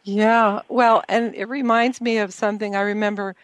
Yeah, 0.04 0.60
well, 0.68 1.04
and 1.08 1.34
it 1.34 1.48
reminds 1.48 2.00
me 2.00 2.18
of 2.18 2.34
something 2.34 2.74
I 2.74 2.80
remember 2.80 3.36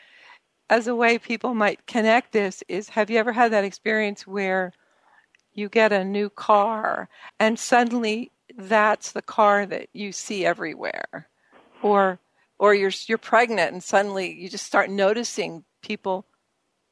as 0.70 0.86
a 0.86 0.94
way 0.94 1.18
people 1.18 1.54
might 1.54 1.86
connect 1.86 2.32
this 2.32 2.62
is 2.68 2.90
have 2.90 3.10
you 3.10 3.18
ever 3.18 3.32
had 3.32 3.52
that 3.52 3.64
experience 3.64 4.26
where 4.26 4.72
you 5.54 5.68
get 5.68 5.92
a 5.92 6.04
new 6.04 6.28
car 6.28 7.08
and 7.40 7.58
suddenly 7.58 8.30
that's 8.56 9.12
the 9.12 9.22
car 9.22 9.66
that 9.66 9.88
you 9.92 10.12
see 10.12 10.44
everywhere 10.44 11.28
or 11.82 12.18
or 12.58 12.74
you're 12.74 12.92
you're 13.06 13.18
pregnant 13.18 13.72
and 13.72 13.82
suddenly 13.82 14.32
you 14.32 14.48
just 14.48 14.66
start 14.66 14.90
noticing 14.90 15.64
people 15.82 16.26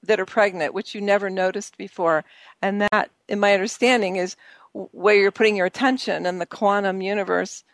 that 0.07 0.21
are 0.21 0.27
pregnant, 0.27 0.75
which 0.75 0.95
you 0.95 1.01
never 1.01 1.31
noticed 1.31 1.77
before. 1.77 2.25
And 2.63 2.81
that, 2.81 3.11
in 3.29 3.41
my 3.41 3.55
understanding, 3.55 4.17
is 4.17 4.37
where 4.73 5.17
you're 5.17 5.31
putting 5.31 5.57
your 5.57 5.67
attention 5.67 6.27
and 6.27 6.41
the 6.41 6.47
quantum 6.47 7.01
universe, 7.01 7.65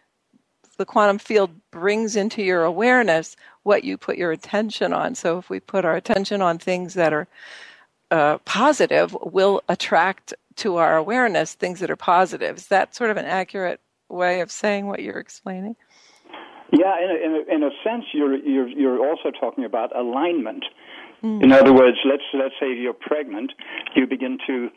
the 0.79 0.87
quantum 0.87 1.19
field 1.19 1.51
brings 1.71 2.17
into 2.17 2.43
your 2.43 2.65
awareness 2.65 3.37
what 3.63 3.85
you 3.85 3.97
put 3.97 4.17
your 4.17 4.33
attention 4.33 4.93
on. 4.93 5.15
So 5.15 5.39
if 5.39 5.51
we 5.51 5.61
put 5.61 5.85
our 5.85 5.97
attention 5.97 6.43
on 6.43 6.59
things 6.59 6.95
that 6.95 7.13
are 7.13 7.29
uh, 8.11 8.39
positive, 8.39 9.17
we'll 9.23 9.63
attract 9.69 10.35
to 10.57 10.77
our 10.77 10.97
awareness 10.97 11.55
things 11.55 11.81
that 11.81 11.91
are 11.91 11.97
positive. 11.97 12.57
Is 12.57 12.69
that 12.69 12.95
sort 12.95 13.11
of 13.11 13.17
an 13.17 13.27
accurate 13.27 13.81
way 14.09 14.41
of 14.41 14.51
saying 14.51 14.87
what 14.87 15.01
you're 15.01 15.19
explaining? 15.19 15.77
Yeah, 16.73 16.95
in 17.05 17.11
a, 17.11 17.15
in 17.15 17.35
a, 17.35 17.55
in 17.57 17.63
a 17.63 17.71
sense, 17.85 18.05
you're, 18.13 18.37
you're, 18.37 18.69
you're 18.69 19.07
also 19.07 19.31
talking 19.31 19.65
about 19.65 19.95
alignment. 19.97 20.65
Mm. 21.23 21.43
In 21.43 21.53
other 21.53 21.73
words, 21.73 21.99
let's 22.05 22.23
let's 22.35 22.55
say 22.61 22.75
you're 22.75 22.93
pregnant, 22.93 23.53
you 23.95 24.07
begin 24.07 24.39
to 24.47 24.71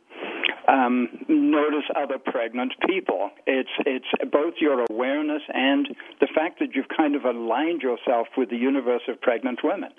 um, 0.67 1.09
notice 1.27 1.85
other 1.95 2.17
pregnant 2.17 2.73
people. 2.87 3.29
It's 3.45 3.69
it's 3.85 4.31
both 4.31 4.55
your 4.59 4.85
awareness 4.89 5.41
and 5.53 5.87
the 6.19 6.27
fact 6.33 6.59
that 6.59 6.75
you've 6.75 6.89
kind 6.95 7.15
of 7.15 7.25
aligned 7.25 7.81
yourself 7.81 8.27
with 8.37 8.49
the 8.49 8.57
universe 8.57 9.01
of 9.07 9.21
pregnant 9.21 9.59
women. 9.63 9.89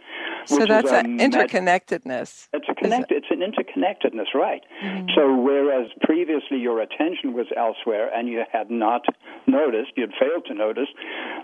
So 0.47 0.67
that's 0.67 0.91
an 0.91 1.19
interconnectedness. 1.19 2.49
It's 2.53 2.69
a 2.69 2.75
connect. 2.75 3.11
It? 3.11 3.25
It's 3.25 3.31
an 3.31 3.41
interconnectedness, 3.41 4.35
right? 4.35 4.63
Mm. 4.83 5.15
So 5.15 5.35
whereas 5.35 5.89
previously 6.03 6.59
your 6.59 6.81
attention 6.81 7.33
was 7.33 7.47
elsewhere 7.57 8.11
and 8.15 8.29
you 8.29 8.45
had 8.53 8.71
not 8.71 9.05
noticed, 9.47 9.93
you'd 9.97 10.15
failed 10.19 10.45
to 10.47 10.55
notice 10.55 10.89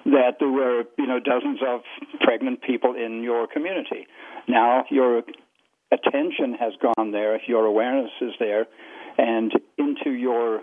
that 0.07 0.37
there 0.39 0.51
were 0.51 0.85
you 0.99 1.07
know 1.07 1.19
dozens 1.19 1.61
of 1.67 1.81
pregnant 2.21 2.63
people 2.63 2.95
in 2.95 3.23
your 3.23 3.47
community. 3.47 4.07
Now 4.49 4.85
your 4.91 5.23
attention 5.93 6.55
has 6.59 6.73
gone 6.81 7.13
there, 7.13 7.35
if 7.35 7.43
your 7.47 7.67
awareness 7.67 8.11
is 8.21 8.33
there, 8.39 8.67
and 9.19 9.53
into 9.79 10.11
your 10.11 10.63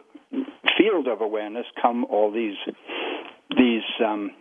field 0.77 1.07
of 1.07 1.21
awareness 1.21 1.65
come 1.81 2.05
all 2.05 2.31
these 2.31 2.57
these 3.57 3.83
um, 4.05 4.31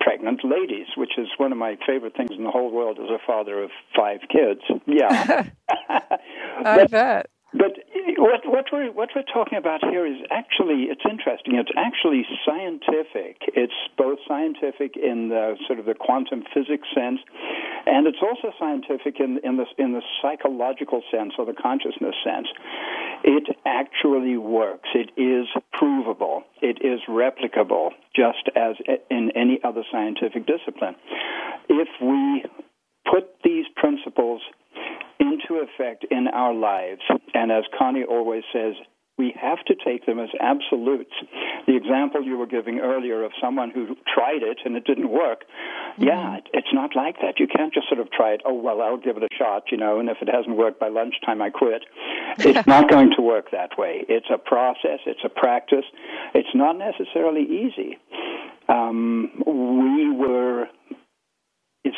pregnant 0.00 0.40
ladies, 0.44 0.86
which 0.96 1.18
is 1.18 1.26
one 1.36 1.52
of 1.52 1.58
my 1.58 1.76
favorite 1.86 2.16
things 2.16 2.30
in 2.36 2.44
the 2.44 2.50
whole 2.50 2.70
world 2.70 2.98
as 2.98 3.10
a 3.10 3.18
father 3.26 3.62
of 3.62 3.70
five 3.94 4.20
kids. 4.30 4.60
Yeah, 4.86 5.48
I 5.88 6.18
but, 6.62 6.90
bet. 6.90 7.30
But 7.52 7.72
what, 8.18 8.40
what 8.44 8.64
we're 8.72 8.90
what 8.92 9.10
we're 9.14 9.28
talking 9.32 9.58
about 9.58 9.84
here 9.84 10.06
is 10.06 10.18
actually 10.30 10.88
it's 10.88 11.04
interesting. 11.08 11.56
It's 11.56 11.70
actually 11.76 12.24
scientific. 12.44 13.40
It's 13.54 13.76
both 13.96 14.18
scientific 14.26 14.96
in 14.96 15.28
the 15.28 15.56
sort 15.66 15.78
of 15.78 15.86
the 15.86 15.94
quantum 15.94 16.44
physics 16.54 16.88
sense, 16.94 17.20
and 17.86 18.06
it's 18.06 18.22
also 18.22 18.54
scientific 18.58 19.20
in 19.20 19.40
in 19.44 19.56
the 19.56 19.66
in 19.78 19.92
the 19.92 20.02
psychological 20.22 21.02
sense 21.10 21.34
or 21.38 21.46
the 21.46 21.54
consciousness 21.54 22.14
sense. 22.24 22.48
It 23.24 23.56
actually 23.64 24.36
works. 24.36 24.88
It 24.94 25.10
is 25.20 25.46
provable. 25.72 26.44
It 26.62 26.78
is 26.84 27.00
replicable, 27.08 27.90
just 28.14 28.48
as 28.54 28.76
in 29.10 29.32
any 29.34 29.60
other 29.64 29.82
scientific 29.90 30.46
discipline. 30.46 30.96
If 31.68 31.88
we 32.00 32.44
put 33.10 33.28
these 33.44 33.66
principles 33.76 34.42
into 35.18 35.62
effect 35.62 36.04
in 36.10 36.28
our 36.28 36.54
lives. 36.54 37.02
And 37.34 37.50
as 37.50 37.64
Connie 37.78 38.04
always 38.04 38.44
says, 38.52 38.74
we 39.18 39.34
have 39.40 39.64
to 39.64 39.74
take 39.74 40.04
them 40.04 40.18
as 40.18 40.28
absolutes. 40.40 41.14
The 41.66 41.74
example 41.74 42.22
you 42.22 42.36
were 42.36 42.46
giving 42.46 42.80
earlier 42.80 43.24
of 43.24 43.32
someone 43.40 43.70
who 43.70 43.96
tried 44.12 44.42
it 44.42 44.58
and 44.64 44.76
it 44.76 44.84
didn't 44.84 45.08
work, 45.10 45.44
mm-hmm. 45.44 46.04
yeah, 46.04 46.38
it's 46.52 46.68
not 46.72 46.94
like 46.94 47.16
that. 47.22 47.40
You 47.40 47.46
can't 47.46 47.72
just 47.72 47.88
sort 47.88 48.00
of 48.00 48.10
try 48.10 48.34
it, 48.34 48.42
oh, 48.44 48.52
well, 48.52 48.82
I'll 48.82 48.98
give 48.98 49.16
it 49.16 49.22
a 49.22 49.28
shot, 49.34 49.64
you 49.70 49.78
know, 49.78 49.98
and 50.00 50.10
if 50.10 50.18
it 50.20 50.28
hasn't 50.30 50.56
worked 50.56 50.78
by 50.78 50.88
lunchtime, 50.88 51.40
I 51.40 51.50
quit. 51.50 51.84
It's 52.38 52.66
not 52.66 52.90
going 52.90 53.12
to 53.16 53.22
work 53.22 53.50
that 53.52 53.78
way. 53.78 54.04
It's 54.08 54.26
a 54.32 54.36
process, 54.36 55.00
it's 55.06 55.24
a 55.24 55.30
practice. 55.30 55.86
It's 56.34 56.54
not 56.54 56.76
necessarily 56.76 57.42
easy. 57.42 57.96
um, 58.68 59.30
we 59.46 60.10
were 60.12 60.68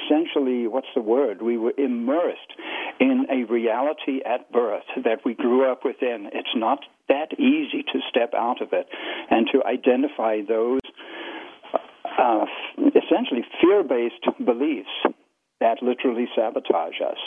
essentially, 0.09 0.67
what's 0.67 0.88
the 0.95 1.00
word? 1.00 1.43
We 1.43 1.59
were 1.59 1.75
immersed 1.77 2.53
in 3.00 3.27
a 3.31 3.45
reality 3.50 4.21
at 4.25 4.50
birth 4.53 4.85
that 5.05 5.25
we 5.25 5.35
grew 5.35 5.71
up 5.71 5.85
within. 5.85 6.29
It's 6.33 6.55
not 6.55 6.81
that 7.09 7.38
easy 7.38 7.83
to 7.93 8.00
step 8.09 8.35
out 8.35 8.61
of 8.61 8.73
it 8.73 8.88
and 9.31 9.49
to 9.53 9.65
identify 9.65 10.41
those 10.47 10.81
uh, 12.19 12.47
essentially 12.79 13.45
fear 13.61 13.83
based 13.83 14.27
beliefs 14.45 14.88
that 15.61 15.83
literally 15.83 16.29
sabotage 16.35 17.00
us. 17.00 17.19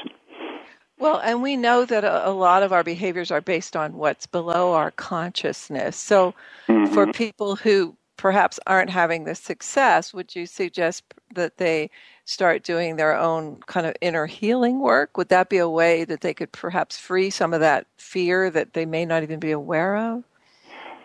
Well, 0.98 1.20
and 1.24 1.42
we 1.42 1.58
know 1.58 1.86
that 1.86 2.04
a, 2.04 2.30
a, 2.30 2.32
lot 2.32 2.62
of 2.62 2.72
our 2.72 2.84
behaviors 2.84 3.32
are 3.32 3.42
based 3.42 3.76
on 3.76 3.96
what's 3.96 4.28
below 4.28 4.74
our 4.74 4.92
consciousness. 4.92 5.98
So, 5.98 6.36
mm-hmm. 6.68 6.94
for 6.94 7.12
people 7.12 7.56
who 7.56 7.96
perhaps 8.18 8.60
aren't 8.68 8.92
having 8.92 9.24
the 9.24 9.34
success, 9.34 10.14
would 10.14 10.36
you 10.36 10.46
suggest 10.46 11.04
that 11.34 11.58
they 11.58 11.90
start 12.26 12.64
doing 12.64 12.96
their 12.96 13.18
own 13.18 13.58
kind 13.66 13.86
of 13.86 13.94
inner 14.02 14.26
healing 14.26 14.80
work? 14.80 15.18
Would 15.18 15.30
that 15.30 15.50
be 15.50 15.58
a 15.58 15.70
way 15.70 16.04
that 16.06 16.22
they 16.22 16.34
could 16.34 16.52
perhaps 16.52 16.98
free 16.98 17.30
some 17.30 17.54
of 17.54 17.60
that 17.62 17.88
fear 17.98 18.50
that 18.50 18.74
they 18.74 18.86
may 18.86 19.06
not 19.06 19.24
even 19.24 19.40
be 19.40 19.52
aware 19.52 19.96
of? 19.96 20.24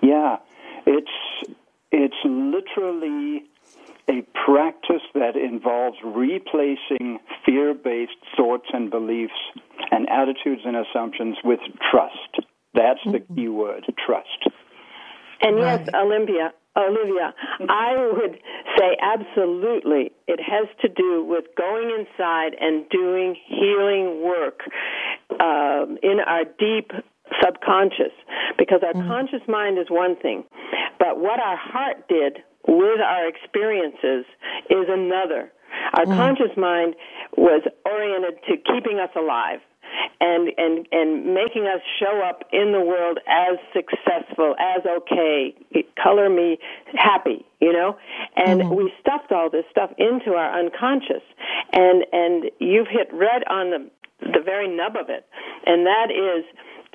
Yeah, 0.03 0.37
it's 0.87 1.11
it's 1.93 2.15
literally 2.25 3.45
a 4.09 4.23
practice 4.45 5.03
that 5.15 5.35
involves 5.37 5.97
replacing 6.05 7.19
fear-based 7.45 8.13
thoughts 8.37 8.67
and 8.73 8.91
beliefs 8.91 9.33
and 9.91 10.09
attitudes 10.09 10.63
and 10.65 10.77
assumptions 10.77 11.37
with 11.43 11.61
trust. 11.91 12.47
That's 12.75 13.01
the 13.05 13.19
mm-hmm. 13.19 13.35
key 13.35 13.49
word, 13.49 13.85
trust. 14.05 14.49
And 15.41 15.59
yes, 15.59 15.89
Olympia, 15.95 16.53
Olivia, 16.77 17.35
I 17.69 18.11
would 18.13 18.39
say 18.77 18.97
absolutely. 19.01 20.13
It 20.29 20.41
has 20.41 20.69
to 20.83 20.89
do 20.89 21.25
with 21.25 21.45
going 21.57 21.91
inside 21.91 22.53
and 22.61 22.89
doing 22.91 23.37
healing 23.49 24.23
work 24.23 24.61
um, 25.41 25.99
in 26.03 26.21
our 26.21 26.45
deep 26.59 26.93
subconscious 27.43 28.13
because 28.59 28.81
our 28.85 28.93
mm-hmm. 28.93 29.09
conscious 29.09 29.43
mind 29.49 29.79
is 29.79 29.87
one 29.91 30.17
thing, 30.17 30.45
but 30.99 31.19
what 31.19 31.41
our 31.41 31.57
heart 31.57 32.09
did 32.09 32.39
with 32.69 33.01
our 33.01 33.29
experiences 33.29 34.27
is 34.71 34.87
another. 34.89 35.53
Our 35.95 36.05
mm-hmm. 36.05 36.19
conscious 36.19 36.57
mind 36.57 36.95
was 37.37 37.63
oriented 37.85 38.39
to 38.49 38.57
keeping 38.57 38.99
us 38.99 39.11
alive 39.17 39.61
and 40.21 40.51
and 40.57 40.87
and 40.93 41.35
making 41.35 41.67
us 41.67 41.81
show 42.01 42.23
up 42.23 42.45
in 42.53 42.73
the 42.73 42.81
world 42.81 43.19
as 43.29 43.59
successful, 43.73 44.55
as 44.59 44.83
okay, 44.87 45.55
color 46.03 46.29
me 46.29 46.59
happy, 46.95 47.45
you 47.61 47.73
know. 47.73 47.97
And 48.37 48.61
mm-hmm. 48.61 48.75
we 48.75 48.93
stuffed 49.01 49.33
all 49.33 49.51
this 49.51 49.65
stuff 49.71 49.91
into 49.99 50.33
our 50.35 50.59
unconscious, 50.59 51.23
and 51.73 52.05
and 52.13 52.45
you've 52.59 52.89
hit 52.89 53.09
red 53.13 53.45
on 53.49 53.71
the 53.71 53.91
the 54.21 54.41
very 54.45 54.69
nub 54.69 54.97
of 54.97 55.11
it, 55.11 55.27
and 55.67 55.87
that 55.87 56.09
is 56.11 56.45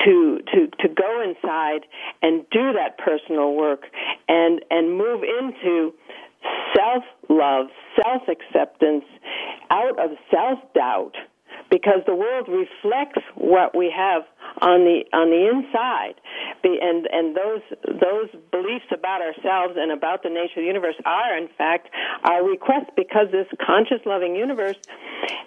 to 0.06 0.40
to 0.54 0.68
to 0.80 0.88
go 0.88 1.22
inside 1.22 1.86
and 2.22 2.46
do 2.52 2.74
that 2.74 2.98
personal 2.98 3.54
work 3.54 3.86
and 4.28 4.62
and 4.70 4.98
move 4.98 5.22
into 5.24 5.94
self 6.76 7.04
love, 7.30 7.68
self 8.02 8.24
acceptance, 8.28 9.06
out 9.70 10.00
of 10.00 10.18
self 10.32 10.60
doubt 10.74 11.16
because 11.72 12.04
the 12.06 12.14
world 12.14 12.52
reflects 12.52 13.24
what 13.36 13.76
we 13.76 13.90
have 13.90 14.24
on 14.60 14.84
the 14.84 15.08
on 15.16 15.32
the 15.32 15.48
inside. 15.48 16.20
And 16.64 17.08
and 17.08 17.34
those 17.34 17.64
those 17.88 18.30
beliefs 18.52 18.92
about 18.92 19.24
ourselves 19.24 19.80
and 19.80 19.92
about 19.92 20.22
the 20.22 20.30
nature 20.30 20.60
of 20.60 20.68
the 20.68 20.70
universe 20.70 21.00
are 21.06 21.36
in 21.38 21.48
fact 21.58 21.90
our 22.24 22.44
request 22.44 22.92
because 22.96 23.32
this 23.32 23.48
conscious 23.66 24.04
loving 24.06 24.36
universe 24.36 24.78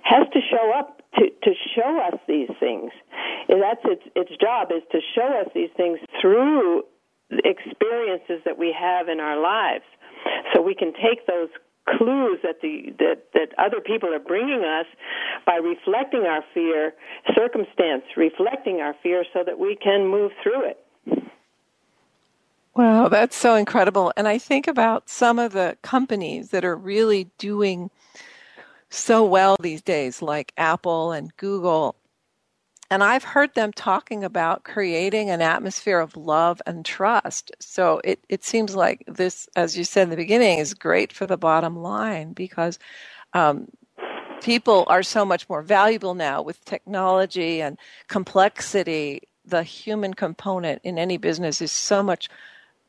has 0.03 0.27
to 0.33 0.41
show 0.51 0.73
up 0.75 1.05
to 1.21 1.29
to 1.29 1.53
show 1.77 2.01
us 2.09 2.19
these 2.27 2.51
things. 2.59 2.91
And 3.49 3.63
that's 3.63 3.85
its 3.85 4.03
its 4.17 4.33
job 4.41 4.73
is 4.73 4.83
to 4.91 5.01
show 5.15 5.29
us 5.45 5.53
these 5.55 5.71
things 5.77 6.01
through 6.21 6.85
experiences 7.45 8.41
that 8.45 8.59
we 8.59 8.73
have 8.73 9.09
in 9.09 9.21
our 9.21 9.41
lives. 9.41 9.85
So 10.53 10.63
we 10.63 10.75
can 10.75 10.93
take 10.95 11.27
those 11.27 11.53
clues 11.87 12.39
that 12.43 12.61
the 12.63 12.93
that 12.99 13.25
that 13.35 13.49
other 13.59 13.81
people 13.81 14.13
are 14.15 14.19
bringing 14.19 14.65
us 14.65 14.87
by 15.45 15.57
reflecting 15.57 16.23
our 16.23 16.43
fear 16.55 16.95
circumstance 17.35 18.05
reflecting 18.17 18.81
our 18.81 18.95
fear 19.03 19.25
so 19.33 19.43
that 19.45 19.59
we 19.59 19.77
can 19.77 20.07
move 20.07 20.33
through 20.43 20.65
it. 20.71 20.85
Wow 22.75 23.09
that's 23.09 23.37
so 23.37 23.55
incredible. 23.55 24.13
And 24.17 24.27
i 24.29 24.39
think 24.39 24.67
about 24.67 25.09
some 25.09 25.39
of 25.39 25.53
the 25.53 25.77
companies 25.83 26.51
that 26.51 26.65
are 26.65 26.77
really 26.77 27.29
doing 27.39 27.91
so 28.89 29.25
well 29.25 29.57
these 29.61 29.83
days 29.83 30.23
like 30.23 30.53
apple 30.57 31.13
and 31.13 31.37
google 31.37 31.97
and 32.91 33.03
I've 33.03 33.25
heard 33.25 33.55
them 33.55 33.73
talking 33.73 34.25
about 34.25 34.65
creating 34.65 35.31
an 35.31 35.41
atmosphere 35.41 35.99
of 35.99 36.17
love 36.17 36.61
and 36.67 36.85
trust. 36.85 37.51
So 37.59 38.01
it, 38.05 38.21
it 38.29 38.45
seems 38.45 38.77
like 38.77 39.05
this, 39.07 39.49
as 39.57 39.77
you 39.77 39.85
said 39.85 40.05
in 40.05 40.11
the 40.11 40.17
beginning, 40.17 40.59
is 40.59 40.75
great 40.75 41.13
for 41.13 41.27
the 41.27 41.37
bottom 41.37 41.77
line 41.77 42.33
because 42.33 42.79
um, 43.33 43.69
people 44.43 44.85
are 44.89 45.03
so 45.03 45.25
much 45.25 45.49
more 45.49 45.63
valuable 45.63 46.15
now 46.15 46.43
with 46.43 46.65
technology 46.65 47.63
and 47.63 47.79
complexity. 48.09 49.23
The 49.47 49.63
human 49.63 50.15
component 50.15 50.81
in 50.85 50.99
any 50.99 51.17
business 51.17 51.63
is 51.63 51.73
so 51.73 52.03
much 52.03 52.29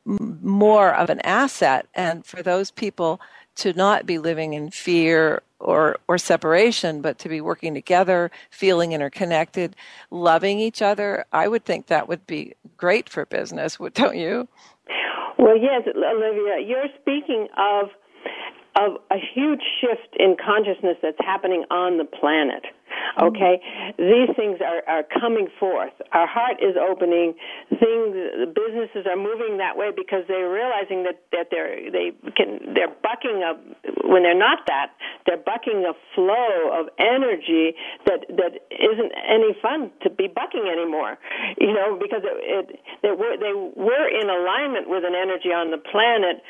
more 0.04 0.94
of 0.94 1.10
an 1.10 1.20
asset. 1.20 1.86
And 1.94 2.24
for 2.24 2.42
those 2.42 2.70
people 2.70 3.20
to 3.56 3.72
not 3.72 4.06
be 4.06 4.18
living 4.18 4.52
in 4.52 4.70
fear 4.70 5.42
or 5.58 5.96
or 6.08 6.18
separation, 6.18 7.00
but 7.00 7.18
to 7.18 7.28
be 7.28 7.40
working 7.40 7.74
together, 7.74 8.30
feeling 8.50 8.92
interconnected, 8.92 9.76
loving 10.10 10.58
each 10.58 10.82
other. 10.82 11.24
I 11.32 11.48
would 11.48 11.64
think 11.64 11.86
that 11.86 12.08
would 12.08 12.26
be 12.26 12.54
great 12.76 13.08
for 13.08 13.26
business, 13.26 13.78
don't 13.94 14.16
you? 14.16 14.48
Well, 15.38 15.56
yes, 15.56 15.82
Olivia, 15.86 16.66
you're 16.66 16.88
speaking 17.00 17.48
of 17.58 17.88
of 18.76 19.00
a 19.10 19.16
huge 19.16 19.62
shift 19.80 20.16
in 20.18 20.36
consciousness 20.36 20.96
that's 21.02 21.18
happening 21.20 21.64
on 21.70 21.98
the 21.98 22.04
planet. 22.04 22.64
Okay, 23.20 23.58
mm-hmm. 23.58 23.96
these 23.98 24.30
things 24.36 24.60
are, 24.60 24.82
are 24.86 25.02
coming 25.02 25.48
forth. 25.58 25.92
Our 26.12 26.26
heart 26.26 26.60
is 26.60 26.76
opening. 26.76 27.34
Things, 27.68 28.14
businesses 28.52 29.08
are 29.08 29.16
moving 29.16 29.58
that 29.58 29.76
way 29.76 29.90
because 29.94 30.24
they're 30.28 30.50
realizing 30.50 31.02
that 31.04 31.24
that 31.32 31.48
they're 31.50 31.90
they 31.90 32.12
can 32.36 32.74
they're 32.74 32.92
bucking 33.02 33.42
a 33.42 33.56
when 34.06 34.22
they're 34.22 34.38
not 34.38 34.66
that 34.68 34.92
they're 35.26 35.40
bucking 35.40 35.84
a 35.88 35.94
flow 36.14 36.76
of 36.76 36.88
energy 36.98 37.74
that 38.06 38.28
that 38.36 38.60
isn't 38.70 39.12
any 39.24 39.56
fun 39.60 39.90
to 40.02 40.10
be 40.10 40.28
bucking 40.28 40.68
anymore. 40.70 41.18
You 41.58 41.72
know, 41.72 41.98
because 42.00 42.22
it, 42.22 42.36
it 42.44 42.80
they 43.02 43.10
were 43.10 43.36
they 43.40 43.54
were 43.56 44.08
in 44.08 44.28
alignment 44.28 44.88
with 44.88 45.04
an 45.04 45.14
energy 45.16 45.50
on 45.50 45.70
the 45.70 45.78
planet 45.78 46.44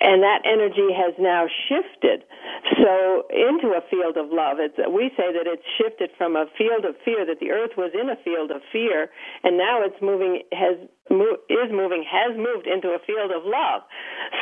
and 0.00 0.22
that 0.22 0.40
energy 0.48 0.88
has 0.96 1.14
now 1.18 1.46
shifted 1.68 2.24
so 2.80 3.28
into 3.28 3.76
a 3.76 3.82
field 3.90 4.16
of 4.16 4.32
love. 4.32 4.56
It's 4.58 4.76
we 4.88 5.12
say 5.16 5.32
that 5.32 5.44
it's 5.44 5.64
shifted 5.76 6.10
from 6.16 6.36
a 6.36 6.46
field 6.56 6.84
of 6.84 6.96
fear 7.04 7.24
that 7.26 7.40
the 7.40 7.50
earth 7.52 7.76
was 7.76 7.92
in 7.92 8.08
a 8.08 8.16
field 8.24 8.50
of 8.50 8.62
fear 8.72 9.10
and 9.44 9.56
now 9.56 9.84
it's 9.84 10.00
moving 10.00 10.42
has 10.52 10.80
is 11.50 11.70
moving 11.72 12.04
has 12.06 12.36
moved 12.36 12.66
into 12.66 12.96
a 12.96 13.00
field 13.04 13.30
of 13.30 13.44
love. 13.44 13.82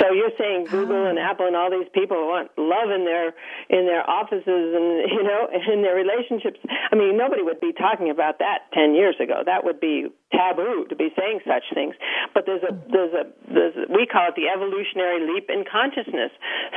So 0.01 0.12
you're 0.12 0.35
saying 0.38 0.66
google 0.71 1.07
and 1.07 1.18
oh. 1.18 1.23
apple 1.23 1.47
and 1.47 1.57
all 1.57 1.71
these 1.71 1.90
people 1.92 2.16
want 2.29 2.51
love 2.57 2.90
in 2.94 3.05
their 3.05 3.35
in 3.68 3.87
their 3.87 4.09
offices 4.09 4.47
and 4.47 5.11
you 5.14 5.23
know 5.23 5.51
in 5.51 5.83
their 5.83 5.97
relationships. 5.97 6.61
I 6.90 6.94
mean 6.94 7.16
nobody 7.18 7.42
would 7.42 7.61
be 7.61 7.73
talking 7.73 8.11
about 8.11 8.38
that 8.38 8.71
10 8.75 8.94
years 8.94 9.16
ago. 9.18 9.42
That 9.44 9.64
would 9.64 9.81
be 9.81 10.07
taboo 10.33 10.87
to 10.88 10.97
be 10.97 11.09
saying 11.17 11.41
such 11.47 11.64
things. 11.73 11.95
But 12.35 12.45
there's 12.47 12.62
a 12.62 12.73
there's 12.91 13.14
a 13.14 13.25
there's 13.53 13.77
a, 13.77 13.93
we 13.93 14.07
call 14.07 14.29
it 14.29 14.37
the 14.37 14.49
evolutionary 14.49 15.25
leap 15.27 15.49
in 15.49 15.64
consciousness. 15.64 16.33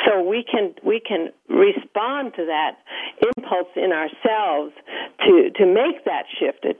So 0.06 0.22
we 0.22 0.44
can 0.44 0.74
we 0.84 1.00
can 1.00 1.32
respond 1.50 2.34
to 2.36 2.46
that 2.46 2.80
impulse 3.36 3.72
in 3.76 3.92
ourselves 3.92 4.74
to 5.28 5.52
to 5.56 5.66
make 5.66 6.06
that 6.06 6.26
shift 6.40 6.64
to 6.64 6.74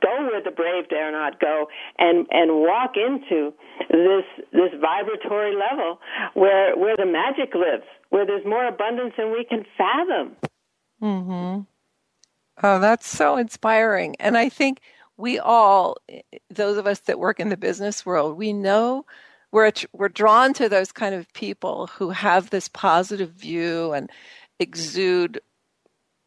go 0.00 0.14
where 0.30 0.42
the 0.42 0.50
brave 0.50 0.88
dare 0.88 1.10
not 1.10 1.40
go 1.40 1.66
and 1.98 2.26
and 2.30 2.62
walk 2.62 2.94
into 2.96 3.52
this 3.90 4.26
this 4.52 4.72
vibratory 4.80 5.54
level 5.54 6.00
where 6.34 6.76
where 6.76 6.96
the 6.96 7.06
magic 7.06 7.54
lives 7.54 7.84
where 8.10 8.24
there's 8.26 8.46
more 8.46 8.66
abundance 8.66 9.14
than 9.16 9.32
we 9.32 9.44
can 9.44 9.64
fathom. 9.76 10.36
Mhm 11.02 11.66
oh 12.62 12.78
that's 12.78 13.06
so 13.06 13.36
inspiring. 13.36 14.14
And 14.20 14.36
i 14.36 14.48
think 14.48 14.80
we 15.16 15.38
all, 15.38 15.96
those 16.50 16.76
of 16.76 16.86
us 16.86 17.00
that 17.00 17.18
work 17.18 17.40
in 17.40 17.48
the 17.48 17.56
business 17.56 18.04
world, 18.04 18.36
we 18.36 18.52
know 18.52 19.04
we're 19.52 19.70
we're 19.92 20.08
drawn 20.08 20.52
to 20.54 20.68
those 20.68 20.90
kind 20.90 21.14
of 21.14 21.32
people 21.32 21.86
who 21.86 22.10
have 22.10 22.50
this 22.50 22.68
positive 22.68 23.30
view 23.30 23.92
and 23.92 24.10
exude 24.58 25.40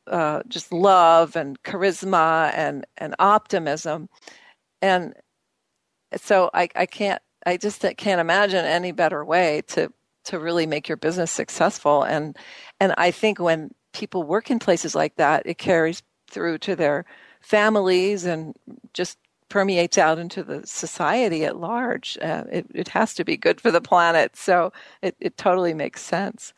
uh, 0.07 0.41
just 0.47 0.71
love 0.71 1.35
and 1.35 1.61
charisma 1.63 2.53
and 2.55 2.85
and 2.97 3.15
optimism, 3.19 4.07
and 4.81 5.13
so 6.15 6.49
I, 6.53 6.69
I 6.75 6.85
can't 6.85 7.21
I 7.45 7.57
just 7.57 7.85
can't 7.97 8.21
imagine 8.21 8.63
any 8.65 8.93
better 8.93 9.25
way 9.25 9.61
to 9.67 9.91
to 10.25 10.39
really 10.39 10.65
make 10.65 10.87
your 10.87 10.97
business 10.97 11.31
successful. 11.31 12.03
And 12.03 12.37
and 12.79 12.93
I 12.97 13.11
think 13.11 13.39
when 13.39 13.71
people 13.93 14.23
work 14.23 14.49
in 14.49 14.59
places 14.59 14.95
like 14.95 15.15
that, 15.17 15.43
it 15.45 15.57
carries 15.57 16.01
through 16.29 16.59
to 16.59 16.75
their 16.75 17.05
families 17.41 18.25
and 18.25 18.55
just 18.93 19.17
permeates 19.49 19.97
out 19.97 20.19
into 20.19 20.43
the 20.43 20.65
society 20.65 21.45
at 21.45 21.57
large. 21.57 22.17
Uh, 22.21 22.43
it, 22.51 22.65
it 22.73 22.87
has 22.89 23.13
to 23.15 23.23
be 23.23 23.37
good 23.37 23.61
for 23.61 23.71
the 23.71 23.81
planet. 23.81 24.35
So 24.35 24.73
it, 25.01 25.15
it 25.19 25.37
totally 25.37 25.73
makes 25.73 26.01
sense. 26.01 26.53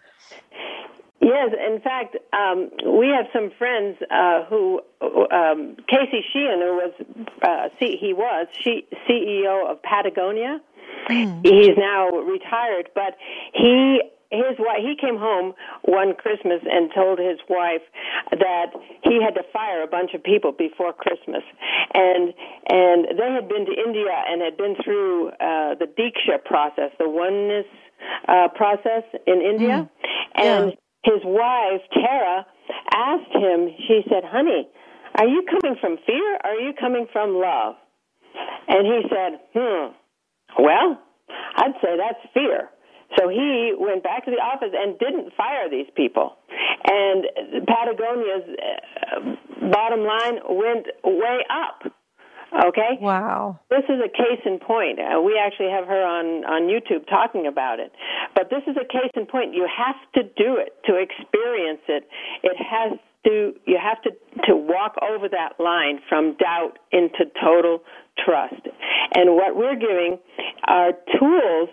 Yes, 1.22 1.54
in 1.54 1.82
fact, 1.82 2.16
um, 2.34 2.72
we 2.98 3.10
have 3.10 3.26
some 3.34 3.52
friends 3.58 3.98
uh, 4.10 4.46
who 4.46 4.82
um, 5.32 5.76
Casey 5.88 6.24
Sheahan, 6.34 6.62
who 6.62 6.76
was 6.78 6.94
uh, 7.44 7.70
C- 7.78 7.98
he 7.98 8.14
was 8.14 8.48
she, 8.52 8.88
CEO 9.08 9.70
of 9.70 9.82
Patagonia. 9.84 10.62
Mm. 11.10 11.46
He's 11.46 11.78
now 11.78 12.10
retired, 12.10 12.90
but 12.96 13.18
he 13.54 14.02
his 14.32 14.58
wife 14.60 14.82
he 14.82 14.96
came 15.00 15.18
home 15.18 15.54
one 15.84 16.14
christmas 16.14 16.62
and 16.70 16.92
told 16.94 17.18
his 17.18 17.40
wife 17.50 17.82
that 18.32 18.68
he 19.04 19.22
had 19.22 19.34
to 19.34 19.44
fire 19.52 19.82
a 19.82 19.88
bunch 19.88 20.14
of 20.14 20.24
people 20.24 20.52
before 20.52 20.94
christmas. 20.94 21.44
And 21.94 22.34
and 22.70 23.18
they 23.18 23.32
had 23.34 23.50
been 23.50 23.66
to 23.66 23.74
india 23.74 24.14
and 24.28 24.42
had 24.42 24.58
been 24.58 24.76
through 24.84 25.30
uh 25.30 25.76
the 25.82 25.88
diksha 25.98 26.44
process 26.46 26.92
the 27.00 27.10
oneness 27.10 27.66
uh 28.28 28.48
process 28.56 29.04
in 29.26 29.42
india. 29.42 29.90
Mm. 29.90 29.90
and 30.36 30.66
yeah. 30.72 31.14
his 31.14 31.22
wife 31.26 31.82
tara 31.94 32.46
asked 32.94 33.34
him 33.34 33.70
she 33.88 34.02
said 34.10 34.24
honey 34.24 34.70
are 35.16 35.28
you 35.28 35.44
coming 35.50 35.76
from 35.82 35.98
fear? 36.06 36.36
Or 36.46 36.52
are 36.52 36.60
you 36.62 36.72
coming 36.80 37.08
from 37.12 37.34
love? 37.34 37.76
And 38.68 38.86
he 38.86 39.02
said 39.10 39.40
hmm. 39.54 39.92
Well 40.58 41.00
i'd 41.56 41.74
say 41.82 41.98
that's 41.98 42.34
fear 42.34 42.70
so 43.18 43.30
he 43.30 43.74
went 43.78 44.04
back 44.04 44.26
to 44.26 44.32
the 44.32 44.38
office 44.38 44.74
and 44.74 44.98
didn't 45.00 45.34
fire 45.36 45.70
these 45.70 45.90
people. 45.96 46.38
And 46.86 47.26
Patagonia's 47.66 48.46
uh, 48.46 49.70
bottom 49.72 50.02
line 50.02 50.40
went 50.48 50.88
way 51.04 51.40
up. 51.50 51.92
Okay. 52.50 52.98
Wow. 53.00 53.60
This 53.70 53.86
is 53.90 54.02
a 54.04 54.10
case 54.10 54.42
in 54.46 54.60
point. 54.60 55.00
Uh, 55.00 55.22
we 55.22 55.38
actually 55.38 55.70
have 55.70 55.86
her 55.86 56.02
on 56.02 56.46
on 56.46 56.62
YouTube 56.66 57.08
talking 57.08 57.46
about 57.46 57.80
it. 57.80 57.92
But 58.34 58.50
this 58.50 58.64
is 58.66 58.76
a 58.76 58.86
case 58.86 59.12
in 59.16 59.28
point. 59.28 59.54
You 59.54 59.68
have 59.70 59.96
to 60.16 60.24
do 60.24 60.58
it 60.58 60.74
to 60.86 60.98
experience 60.98 61.82
it. 61.88 62.10
It 62.42 62.58
has 62.58 62.98
to. 63.28 63.54
You 63.68 63.78
have 63.78 64.02
to 64.02 64.12
to 64.48 64.56
walk 64.56 64.96
over 64.98 65.30
that 65.30 65.62
line 65.62 66.00
from 66.10 66.38
doubt 66.38 66.80
into 66.92 67.30
total 67.40 67.84
trust. 68.26 68.66
And 69.14 69.36
what 69.36 69.56
we're 69.56 69.78
giving 69.78 70.18
are 70.68 70.92
tools 71.20 71.70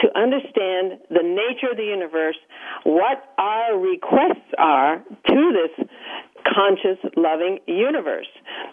to 0.00 0.06
understand 0.18 1.00
the 1.08 1.22
nature 1.22 1.72
of 1.72 1.76
the 1.76 1.84
universe, 1.84 2.36
what 2.84 3.22
our 3.38 3.78
requests 3.78 4.50
are 4.58 4.98
to 5.28 5.52
this 5.52 5.86
conscious, 6.46 6.98
loving 7.16 7.58
universe 7.66 8.28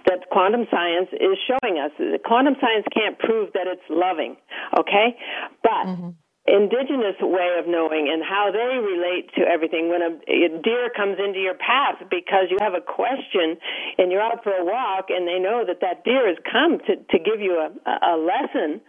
that 0.05 0.29
quantum 0.31 0.65
science 0.71 1.09
is 1.11 1.37
showing 1.47 1.79
us. 1.79 1.91
Quantum 2.25 2.55
science 2.61 2.85
can't 2.93 3.19
prove 3.19 3.51
that 3.53 3.67
it's 3.67 3.83
loving, 3.89 4.37
okay? 4.77 5.17
But 5.63 5.85
mm-hmm 5.85 6.09
indigenous 6.47 7.19
way 7.19 7.59
of 7.59 7.67
knowing 7.67 8.07
and 8.07 8.23
how 8.23 8.49
they 8.55 8.79
relate 8.79 9.27
to 9.35 9.43
everything. 9.43 9.91
When 9.91 10.01
a, 10.01 10.11
a, 10.15 10.61
deer 10.63 10.89
comes 10.95 11.19
into 11.19 11.39
your 11.39 11.59
path 11.59 11.99
because 12.09 12.47
you 12.49 12.57
have 12.61 12.73
a 12.73 12.79
question 12.79 13.59
and 13.99 14.11
you're 14.11 14.23
out 14.23 14.43
for 14.43 14.55
a 14.55 14.63
walk 14.63 15.11
and 15.11 15.27
they 15.27 15.39
know 15.43 15.67
that 15.67 15.83
that 15.83 16.07
deer 16.07 16.25
has 16.27 16.39
come 16.49 16.79
to, 16.87 16.95
to 16.95 17.17
give 17.19 17.43
you 17.43 17.59
a, 17.59 17.67
a 17.83 18.15
lesson, 18.15 18.79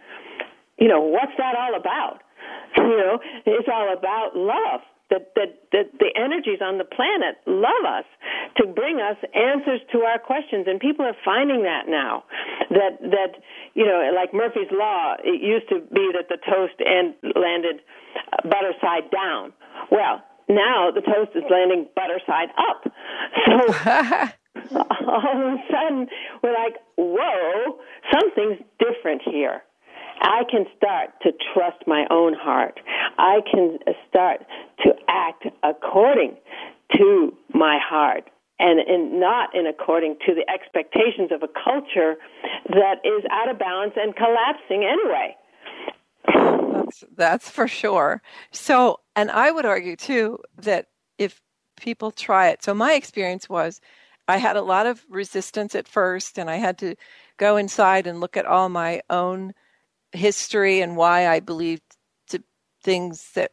you 0.79 0.87
know, 0.87 1.01
what's 1.01 1.35
that 1.37 1.59
all 1.59 1.75
about? 1.75 2.23
You 2.77 2.97
know, 2.97 3.19
it's 3.45 3.67
all 3.71 3.93
about 3.93 4.35
love. 4.35 4.81
That, 5.09 5.33
that 5.33 5.57
that 5.73 5.89
the 5.97 6.13
energies 6.13 6.61
on 6.61 6.77
the 6.77 6.85
planet 6.85 7.41
love 7.47 7.81
us 7.81 8.05
to 8.57 8.67
bring 8.67 9.01
us 9.01 9.17
answers 9.33 9.81
to 9.91 10.05
our 10.05 10.19
questions, 10.19 10.67
and 10.69 10.79
people 10.79 11.03
are 11.03 11.17
finding 11.25 11.63
that 11.63 11.89
now. 11.89 12.25
That 12.69 13.01
that 13.01 13.41
you 13.73 13.87
know, 13.87 14.11
like 14.13 14.35
Murphy's 14.35 14.69
law, 14.71 15.15
it 15.17 15.41
used 15.41 15.67
to 15.69 15.81
be 15.91 16.13
that 16.13 16.29
the 16.29 16.37
toast 16.37 16.77
and 16.77 17.15
landed 17.33 17.81
uh, 18.33 18.47
butter 18.47 18.73
side 18.79 19.09
down. 19.09 19.51
Well, 19.89 20.21
now 20.47 20.91
the 20.93 21.01
toast 21.01 21.31
is 21.33 21.43
landing 21.49 21.87
butter 21.95 22.21
side 22.27 22.49
up. 22.57 22.85
So 23.45 24.37
all 25.07 25.41
of 25.41 25.53
a 25.53 25.63
sudden, 25.71 26.07
we're 26.43 26.53
like, 26.53 26.77
whoa, 26.97 27.79
something's 28.11 28.59
different 28.79 29.21
here. 29.23 29.63
I 30.21 30.43
can 30.49 30.65
start 30.77 31.09
to 31.23 31.31
trust 31.53 31.87
my 31.87 32.05
own 32.09 32.33
heart. 32.33 32.79
I 33.17 33.39
can 33.51 33.79
start 34.07 34.41
to 34.83 34.93
act 35.07 35.45
according 35.63 36.37
to 36.97 37.33
my 37.53 37.79
heart 37.81 38.29
and 38.59 38.79
in 38.79 39.19
not 39.19 39.55
in 39.55 39.65
according 39.65 40.17
to 40.25 40.35
the 40.35 40.49
expectations 40.49 41.31
of 41.31 41.43
a 41.43 41.47
culture 41.47 42.15
that 42.69 42.95
is 43.05 43.23
out 43.31 43.49
of 43.49 43.57
balance 43.57 43.93
and 43.95 44.15
collapsing 44.15 44.83
anyway. 44.83 45.35
That's, 46.73 47.03
that's 47.15 47.49
for 47.49 47.67
sure. 47.67 48.21
So, 48.51 48.99
and 49.15 49.31
I 49.31 49.51
would 49.51 49.65
argue 49.65 49.95
too 49.95 50.39
that 50.57 50.87
if 51.17 51.41
people 51.77 52.11
try 52.11 52.49
it, 52.49 52.63
so 52.63 52.73
my 52.73 52.93
experience 52.93 53.47
was 53.47 53.79
I 54.27 54.37
had 54.37 54.57
a 54.57 54.61
lot 54.61 54.85
of 54.85 55.05
resistance 55.09 55.73
at 55.73 55.87
first, 55.87 56.37
and 56.37 56.51
I 56.51 56.57
had 56.57 56.77
to 56.79 56.95
go 57.37 57.57
inside 57.57 58.05
and 58.05 58.19
look 58.19 58.37
at 58.37 58.45
all 58.45 58.69
my 58.69 59.01
own 59.09 59.53
history 60.13 60.81
and 60.81 60.97
why 60.97 61.27
I 61.27 61.39
believed 61.39 61.83
things 62.83 63.31
that 63.35 63.51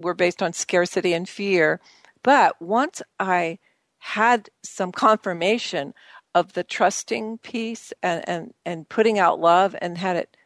were 0.00 0.14
based 0.14 0.42
on 0.42 0.52
scarcity 0.52 1.12
and 1.12 1.28
fear. 1.28 1.80
But 2.22 2.60
once 2.60 3.02
I 3.18 3.58
had 3.98 4.48
some 4.62 4.92
confirmation 4.92 5.94
of 6.34 6.52
the 6.52 6.64
trusting 6.64 7.38
piece 7.38 7.92
and, 8.02 8.28
and, 8.28 8.54
and 8.64 8.88
putting 8.88 9.18
out 9.18 9.40
love 9.40 9.76
and 9.80 9.96
had 9.98 10.16
it 10.16 10.36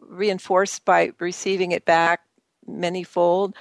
reinforced 0.00 0.84
by 0.84 1.12
receiving 1.18 1.72
it 1.72 1.84
back 1.84 2.20
manyfold, 2.68 3.54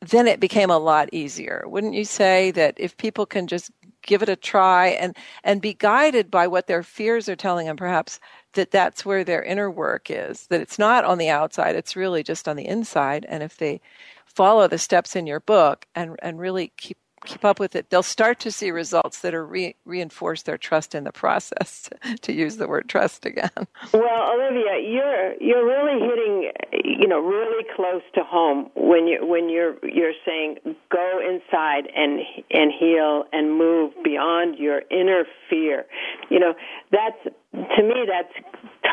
then 0.00 0.26
it 0.26 0.40
became 0.40 0.70
a 0.70 0.78
lot 0.78 1.08
easier. 1.12 1.64
Wouldn't 1.66 1.94
you 1.94 2.04
say 2.04 2.50
that 2.52 2.74
if 2.78 2.96
people 2.96 3.26
can 3.26 3.46
just 3.46 3.70
give 4.02 4.22
it 4.22 4.30
a 4.30 4.36
try 4.36 4.88
and 4.88 5.14
and 5.44 5.60
be 5.60 5.74
guided 5.74 6.30
by 6.30 6.46
what 6.46 6.66
their 6.66 6.82
fears 6.82 7.28
are 7.28 7.36
telling 7.36 7.66
them 7.66 7.76
perhaps 7.76 8.18
that 8.54 8.70
that's 8.70 9.04
where 9.04 9.24
their 9.24 9.42
inner 9.42 9.70
work 9.70 10.10
is 10.10 10.46
that 10.48 10.60
it's 10.60 10.78
not 10.78 11.04
on 11.04 11.18
the 11.18 11.28
outside 11.28 11.76
it's 11.76 11.96
really 11.96 12.22
just 12.22 12.48
on 12.48 12.56
the 12.56 12.66
inside 12.66 13.26
and 13.28 13.42
if 13.42 13.56
they 13.58 13.80
follow 14.26 14.68
the 14.68 14.78
steps 14.78 15.16
in 15.16 15.26
your 15.26 15.40
book 15.40 15.86
and 15.94 16.16
and 16.22 16.38
really 16.38 16.72
keep 16.76 16.96
keep 17.24 17.44
up 17.44 17.60
with 17.60 17.76
it, 17.76 17.90
they'll 17.90 18.02
start 18.02 18.40
to 18.40 18.50
see 18.50 18.70
results 18.70 19.20
that 19.20 19.34
are 19.34 19.44
re- 19.44 19.76
reinforce 19.84 20.42
their 20.42 20.56
trust 20.56 20.94
in 20.94 21.04
the 21.04 21.12
process. 21.12 21.88
to 22.22 22.32
use 22.32 22.56
the 22.56 22.66
word 22.66 22.88
trust 22.88 23.26
again. 23.26 23.50
Well, 23.92 24.32
Olivia, 24.32 24.78
you're 24.82 25.34
you're 25.40 25.66
really 25.66 26.00
hitting, 26.00 26.52
you 27.00 27.06
know, 27.06 27.20
really 27.20 27.64
close 27.76 28.02
to 28.14 28.22
home 28.24 28.70
when 28.74 29.06
you 29.06 29.26
when 29.26 29.48
you're 29.48 29.74
you're 29.82 30.14
saying 30.24 30.58
go 30.90 31.20
inside 31.22 31.88
and 31.94 32.20
and 32.50 32.72
heal 32.78 33.24
and 33.32 33.56
move 33.56 33.92
beyond 34.02 34.58
your 34.58 34.82
inner 34.90 35.24
fear. 35.48 35.86
You 36.30 36.40
know, 36.40 36.54
that's 36.90 37.36
to 37.52 37.82
me 37.82 38.06
that's 38.06 38.34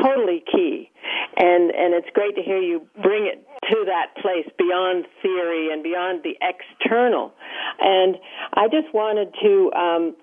totally 0.01 0.43
key. 0.51 0.89
And 1.37 1.71
and 1.71 1.93
it's 1.93 2.09
great 2.13 2.35
to 2.35 2.41
hear 2.41 2.59
you 2.59 2.87
bring 3.01 3.27
it 3.27 3.45
to 3.69 3.85
that 3.85 4.15
place 4.21 4.47
beyond 4.57 5.05
theory 5.21 5.71
and 5.71 5.83
beyond 5.83 6.23
the 6.23 6.35
external. 6.41 7.33
And 7.79 8.17
i 8.53 8.67
just 8.67 8.93
wanted 8.93 9.33
to 9.41 9.71
um 9.73 10.15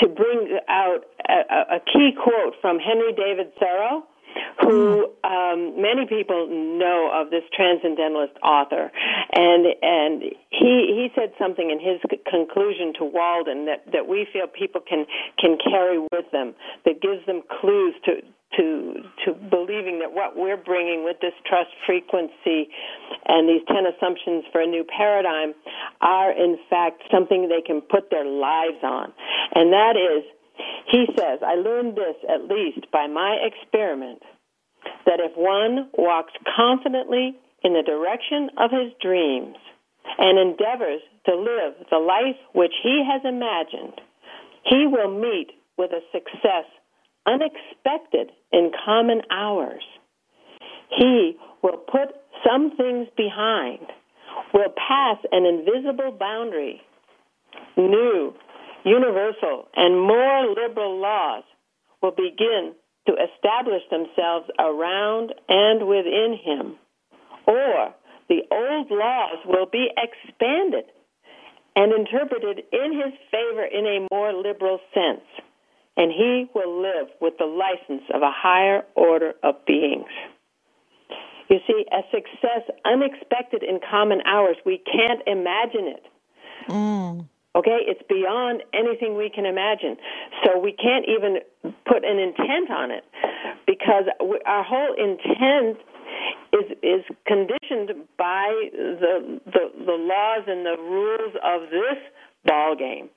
to 0.00 0.08
bring 0.08 0.58
out 0.68 1.04
a, 1.28 1.76
a 1.76 1.80
key 1.80 2.10
quote 2.12 2.54
from 2.60 2.78
henry 2.78 3.12
david 3.12 3.52
thoreau 3.58 4.02
who 4.60 5.06
um, 5.24 5.80
many 5.80 6.06
people 6.08 6.48
know 6.48 7.10
of 7.12 7.30
this 7.30 7.44
transcendentalist 7.54 8.32
author, 8.42 8.90
and 9.32 9.66
and 9.82 10.22
he 10.50 10.72
he 10.96 11.08
said 11.14 11.32
something 11.38 11.70
in 11.70 11.78
his 11.78 12.00
conclusion 12.28 12.92
to 12.98 13.04
Walden 13.04 13.66
that 13.66 13.84
that 13.92 14.08
we 14.08 14.26
feel 14.32 14.46
people 14.46 14.80
can 14.80 15.06
can 15.38 15.58
carry 15.58 15.98
with 15.98 16.30
them 16.32 16.54
that 16.84 17.02
gives 17.02 17.24
them 17.26 17.42
clues 17.60 17.94
to 18.04 18.22
to 18.56 18.94
to 19.24 19.34
believing 19.34 19.98
that 20.00 20.12
what 20.12 20.36
we're 20.36 20.56
bringing 20.56 21.04
with 21.04 21.16
this 21.20 21.34
trust 21.44 21.70
frequency 21.84 22.70
and 23.26 23.48
these 23.48 23.62
10 23.68 23.84
assumptions 23.86 24.44
for 24.52 24.60
a 24.60 24.66
new 24.66 24.84
paradigm 24.84 25.52
are 26.00 26.30
in 26.30 26.56
fact 26.70 27.02
something 27.10 27.48
they 27.48 27.60
can 27.60 27.80
put 27.80 28.10
their 28.10 28.24
lives 28.24 28.80
on. 28.82 29.12
And 29.54 29.72
that 29.72 29.96
is 29.96 30.24
he 30.90 31.06
says, 31.18 31.40
I 31.44 31.56
learned 31.56 31.96
this 31.96 32.16
at 32.28 32.48
least 32.48 32.90
by 32.92 33.06
my 33.06 33.36
experiment 33.42 34.22
that 35.06 35.20
if 35.20 35.32
one 35.36 35.88
walks 35.96 36.32
confidently 36.56 37.36
in 37.62 37.72
the 37.72 37.82
direction 37.82 38.50
of 38.58 38.70
his 38.70 38.92
dreams 39.00 39.56
and 40.18 40.38
endeavors 40.38 41.00
to 41.26 41.34
live 41.34 41.74
the 41.90 41.98
life 41.98 42.36
which 42.54 42.72
he 42.82 43.04
has 43.06 43.22
imagined, 43.24 44.00
he 44.64 44.86
will 44.86 45.10
meet 45.10 45.52
with 45.76 45.90
a 45.92 46.00
success 46.12 46.66
unexpected 47.26 48.30
in 48.52 48.70
common 48.84 49.22
hours. 49.30 49.82
He 50.96 51.36
will 51.62 51.78
put 51.78 52.14
some 52.46 52.76
things 52.76 53.08
behind 53.16 53.86
will 54.52 54.72
pass 54.76 55.18
an 55.32 55.44
invisible 55.44 56.12
boundary. 56.12 56.80
New, 57.76 58.34
universal, 58.84 59.68
and 59.74 60.00
more 60.00 60.46
liberal 60.48 61.00
laws 61.00 61.44
will 62.02 62.12
begin 62.12 62.72
to 63.06 63.12
establish 63.12 63.82
themselves 63.90 64.48
around 64.58 65.32
and 65.48 65.86
within 65.86 66.38
him. 66.42 66.76
Or 67.46 67.94
the 68.28 68.42
old 68.50 68.90
laws 68.90 69.38
will 69.46 69.66
be 69.66 69.88
expanded 69.96 70.84
and 71.76 71.92
interpreted 71.92 72.64
in 72.72 72.92
his 72.92 73.12
favor 73.30 73.64
in 73.64 73.86
a 73.86 74.06
more 74.10 74.32
liberal 74.32 74.80
sense, 74.94 75.24
and 75.96 76.10
he 76.10 76.46
will 76.54 76.82
live 76.82 77.08
with 77.20 77.34
the 77.38 77.44
license 77.44 78.02
of 78.12 78.22
a 78.22 78.32
higher 78.32 78.82
order 78.94 79.34
of 79.42 79.64
beings. 79.66 80.10
You 81.48 81.58
see, 81.66 81.84
a 81.92 82.02
success 82.10 82.68
unexpected 82.84 83.62
in 83.62 83.78
common 83.88 84.20
hours, 84.26 84.56
we 84.64 84.78
can't 84.78 85.20
imagine 85.26 85.94
it. 85.94 86.02
Mm. 86.68 87.28
Okay, 87.56 87.80
it's 87.88 88.02
beyond 88.06 88.62
anything 88.74 89.16
we 89.16 89.30
can 89.34 89.46
imagine. 89.46 89.96
So 90.44 90.58
we 90.60 90.72
can't 90.72 91.06
even 91.08 91.40
put 91.88 92.04
an 92.04 92.18
intent 92.18 92.70
on 92.70 92.90
it 92.90 93.04
because 93.66 94.04
our 94.44 94.62
whole 94.62 94.92
intent 94.92 95.80
is 96.52 96.76
is 96.82 97.02
conditioned 97.26 98.04
by 98.18 98.68
the 98.72 99.40
the, 99.46 99.64
the 99.86 99.96
laws 99.96 100.44
and 100.46 100.66
the 100.66 100.76
rules 100.78 101.32
of 101.42 101.70
this 101.70 101.98
ball 102.44 102.76
game. 102.76 103.08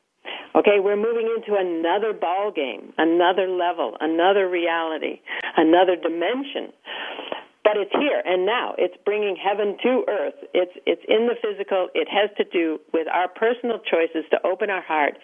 Okay, 0.55 0.79
we're 0.79 0.95
moving 0.95 1.27
into 1.35 1.59
another 1.59 2.13
ball 2.13 2.51
game, 2.55 2.93
another 2.97 3.47
level, 3.47 3.95
another 3.99 4.49
reality, 4.49 5.21
another 5.57 5.95
dimension 5.95 6.71
but 7.69 7.81
it's 7.81 7.91
here 7.91 8.21
and 8.25 8.45
now. 8.45 8.73
It's 8.77 8.95
bringing 9.05 9.35
heaven 9.35 9.77
to 9.83 10.05
earth. 10.07 10.33
It's 10.53 10.71
it's 10.85 11.01
in 11.07 11.27
the 11.27 11.35
physical. 11.41 11.89
It 11.93 12.07
has 12.09 12.29
to 12.37 12.43
do 12.43 12.79
with 12.93 13.07
our 13.07 13.27
personal 13.27 13.79
choices 13.79 14.25
to 14.31 14.37
open 14.45 14.69
our 14.69 14.81
heart 14.81 15.17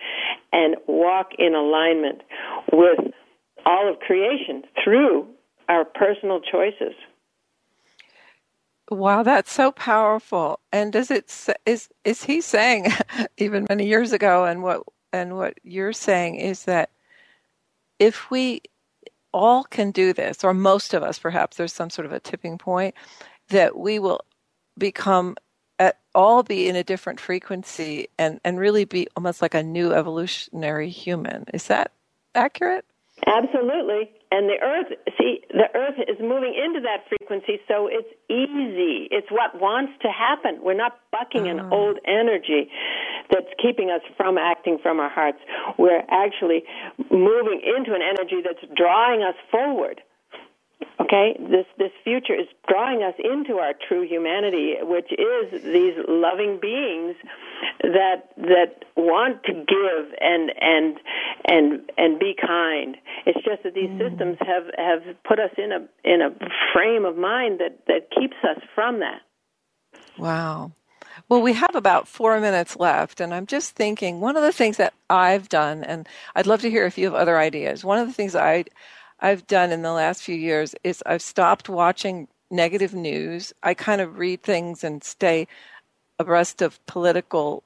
and 0.54 0.76
walk 0.88 1.32
in 1.38 1.56
alignment 1.56 2.22
with 2.72 3.14
all 3.66 3.92
of 3.92 4.00
creation 4.00 4.64
through 4.84 5.28
our 5.70 5.86
personal 5.86 6.40
choices. 6.40 6.94
Wow, 8.92 9.24
that's 9.24 9.52
so 9.52 9.72
powerful. 9.72 10.60
And 10.72 10.94
does 10.94 11.10
it 11.10 11.34
is 11.66 11.90
is 12.04 12.24
he 12.24 12.42
saying 12.42 12.88
even 13.38 13.66
many 13.70 13.88
years 13.88 14.14
ago 14.14 14.46
and 14.46 14.62
what 14.62 14.84
and 15.12 15.36
what 15.36 15.56
you're 15.64 15.94
saying 15.94 16.36
is 16.36 16.66
that 16.66 16.92
if 17.98 18.30
we 18.30 18.62
all 19.36 19.66
can 19.66 19.92
do 19.92 20.14
this, 20.14 20.46
or 20.46 20.54
most 20.54 20.94
of 20.94 21.04
us, 21.04 21.20
perhaps 21.20 21.58
there's 21.58 21.74
some 21.74 21.90
sort 21.90 22.06
of 22.06 22.14
a 22.14 22.22
tipping 22.22 22.58
point 22.58 22.96
that 23.50 23.78
we 23.78 24.00
will 24.00 24.22
become 24.78 25.36
at 25.78 26.00
all 26.16 26.42
be 26.42 26.70
in 26.70 26.78
a 26.78 26.86
different 26.86 27.20
frequency 27.20 28.08
and, 28.18 28.40
and 28.46 28.58
really 28.58 28.86
be 28.86 29.10
almost 29.18 29.42
like 29.42 29.54
a 29.54 29.62
new 29.62 29.92
evolutionary 29.92 30.90
human. 30.90 31.44
Is 31.54 31.68
that 31.68 31.92
accurate? 32.34 32.86
Absolutely. 33.36 34.10
And 34.32 34.50
the 34.50 34.60
earth, 34.64 34.88
see, 35.20 35.42
the 35.50 35.68
earth 35.76 36.00
is 36.08 36.18
moving 36.20 36.56
into 36.56 36.80
that 36.82 37.04
frequency, 37.08 37.60
so 37.68 37.88
it's 37.92 38.08
easy. 38.30 39.08
It's 39.12 39.28
what 39.30 39.60
wants 39.60 39.94
to 40.02 40.10
happen. 40.10 40.60
We're 40.64 40.74
not 40.76 41.00
bucking 41.12 41.48
an 41.48 41.60
oh. 41.60 41.70
old 41.72 42.00
energy 42.08 42.70
that's 43.30 43.52
keeping 43.62 43.92
us 43.92 44.02
from 44.18 44.38
acting 44.38 44.78
from 44.82 45.00
our 45.00 45.10
hearts. 45.10 45.40
We're 45.78 46.04
actually 46.10 46.64
moving 47.12 47.62
into 47.64 47.94
an 47.94 48.02
energy 48.02 48.40
that's 48.44 48.64
drawing 48.76 49.22
us 49.22 49.36
forward. 49.52 50.02
Okay, 51.00 51.36
this 51.40 51.66
this 51.78 51.92
future 52.04 52.34
is 52.34 52.48
drawing 52.70 53.04
us 53.04 53.16
into 53.20 53.60
our 53.60 53.74
true 53.88 54.08
humanity, 54.08 54.76
which 54.82 55.12
is 55.12 55.64
these 55.64 55.94
loving 56.08 56.58
beings 56.62 57.16
that 57.82 58.30
that 58.38 58.86
want 58.96 59.44
to 59.44 59.54
give 59.54 60.14
and 60.22 60.52
and 60.62 60.98
and 61.46 61.92
and 61.98 62.18
be 62.18 62.34
kind. 62.40 62.96
It's 63.26 63.44
just 63.44 63.64
that 63.64 63.74
these 63.74 63.90
mm. 63.90 64.10
systems 64.10 64.38
have 64.40 64.64
have 64.78 65.16
put 65.28 65.40
us 65.40 65.52
in 65.58 65.74
a 65.74 65.86
in 66.10 66.22
a 66.22 66.30
frame 66.74 67.04
of 67.04 67.18
mind 67.18 67.60
that 67.60 67.80
that 67.88 68.10
keeps 68.18 68.38
us 68.44 68.64
from 68.74 69.02
that. 69.02 69.22
Wow. 70.18 70.72
Well, 71.28 71.42
we 71.42 71.54
have 71.54 71.76
about 71.76 72.08
four 72.08 72.40
minutes 72.40 72.78
left, 72.78 73.20
and 73.20 73.34
I'm 73.34 73.46
just 73.46 73.72
thinking 73.72 74.20
one 74.20 74.38
of 74.38 74.44
the 74.44 74.52
things 74.52 74.78
that 74.78 74.94
I've 75.10 75.50
done, 75.50 75.84
and 75.84 76.08
I'd 76.36 76.48
love 76.48 76.62
to 76.62 76.70
hear 76.70 76.86
if 76.86 76.98
you 76.98 77.06
have 77.06 77.16
other 77.16 77.38
ideas. 77.38 77.84
One 77.84 78.00
of 78.00 78.08
the 78.08 78.14
things 78.14 78.36
I 78.36 78.66
I've 79.20 79.48
done 79.48 79.72
in 79.72 79.82
the 79.82 79.92
last 79.92 80.24
few 80.24 80.36
years 80.36 80.76
is 80.84 81.02
I've 81.06 81.22
stopped 81.22 81.70
watching 81.70 82.28
negative 82.52 82.94
news. 82.94 83.54
I 83.64 83.74
kind 83.74 84.02
of 84.02 84.18
read 84.18 84.44
things 84.44 84.84
and 84.84 85.04
stay 85.04 85.48
abreast 86.20 86.62
of 86.62 86.84
political 86.86 87.64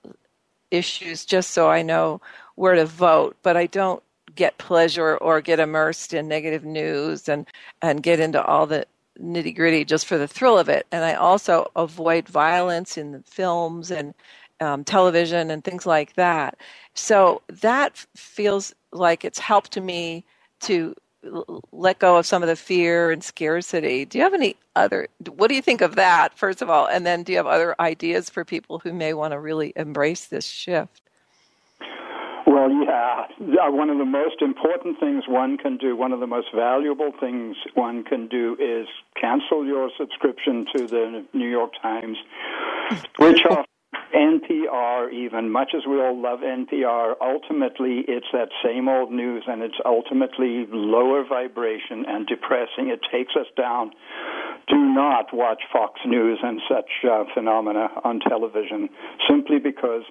issues 0.71 1.25
just 1.25 1.51
so 1.51 1.69
I 1.69 1.81
know 1.81 2.21
where 2.55 2.75
to 2.75 2.85
vote, 2.85 3.35
but 3.43 3.57
I 3.57 3.65
don't 3.65 4.03
get 4.35 4.57
pleasure 4.57 5.17
or 5.17 5.41
get 5.41 5.59
immersed 5.59 6.13
in 6.13 6.27
negative 6.27 6.63
news 6.63 7.27
and, 7.27 7.47
and 7.81 8.03
get 8.03 8.19
into 8.19 8.43
all 8.43 8.67
the 8.67 8.85
nitty 9.19 9.55
gritty 9.55 9.83
just 9.83 10.05
for 10.05 10.17
the 10.17 10.27
thrill 10.27 10.57
of 10.57 10.69
it. 10.69 10.85
And 10.91 11.03
I 11.03 11.13
also 11.15 11.71
avoid 11.75 12.27
violence 12.27 12.97
in 12.97 13.11
the 13.11 13.23
films 13.25 13.91
and 13.91 14.13
um, 14.61 14.83
television 14.83 15.51
and 15.51 15.63
things 15.63 15.85
like 15.85 16.13
that. 16.13 16.57
So 16.93 17.41
that 17.47 18.05
feels 18.15 18.73
like 18.91 19.25
it's 19.25 19.39
helped 19.39 19.79
me 19.79 20.25
to 20.61 20.95
let 21.71 21.99
go 21.99 22.17
of 22.17 22.25
some 22.25 22.41
of 22.41 22.49
the 22.49 22.55
fear 22.55 23.11
and 23.11 23.23
scarcity. 23.23 24.05
Do 24.05 24.17
you 24.17 24.23
have 24.23 24.33
any 24.33 24.55
other, 24.75 25.07
what 25.29 25.49
do 25.49 25.55
you 25.55 25.61
think 25.61 25.81
of 25.81 25.95
that, 25.95 26.37
first 26.37 26.61
of 26.61 26.69
all? 26.69 26.87
And 26.87 27.05
then 27.05 27.23
do 27.23 27.31
you 27.31 27.37
have 27.37 27.47
other 27.47 27.75
ideas 27.79 28.29
for 28.29 28.45
people 28.45 28.79
who 28.79 28.93
may 28.93 29.13
want 29.13 29.33
to 29.33 29.39
really 29.39 29.73
embrace 29.75 30.27
this 30.27 30.45
shift? 30.45 31.01
Well, 32.45 32.71
yeah. 32.71 33.27
Uh, 33.39 33.71
one 33.71 33.89
of 33.89 33.99
the 33.99 34.05
most 34.05 34.41
important 34.41 34.99
things 34.99 35.25
one 35.27 35.57
can 35.57 35.77
do, 35.77 35.95
one 35.95 36.11
of 36.11 36.19
the 36.19 36.27
most 36.27 36.47
valuable 36.53 37.11
things 37.19 37.55
one 37.75 38.03
can 38.03 38.27
do 38.27 38.57
is 38.59 38.87
cancel 39.19 39.65
your 39.65 39.91
subscription 39.97 40.65
to 40.75 40.87
the 40.87 41.25
New 41.33 41.47
York 41.47 41.73
Times, 41.81 42.17
which 43.17 43.41
NPR, 44.13 45.11
even 45.13 45.51
much 45.51 45.71
as 45.75 45.83
we 45.87 45.99
all 45.99 46.19
love 46.19 46.39
NPR, 46.39 47.13
ultimately 47.21 48.03
it's 48.07 48.27
that 48.33 48.49
same 48.63 48.87
old 48.87 49.11
news 49.11 49.43
and 49.47 49.61
it's 49.61 49.79
ultimately 49.85 50.65
lower 50.71 51.23
vibration 51.27 52.05
and 52.07 52.25
depressing. 52.27 52.89
It 52.89 53.01
takes 53.11 53.33
us 53.35 53.47
down 53.55 53.91
do 54.69 54.77
not 54.77 55.33
watch 55.33 55.61
Fox 55.73 55.99
News 56.05 56.39
and 56.43 56.61
such 56.69 56.89
uh, 57.03 57.23
phenomena 57.33 57.89
on 58.03 58.19
television 58.19 58.89
simply 59.27 59.57
because 59.57 60.03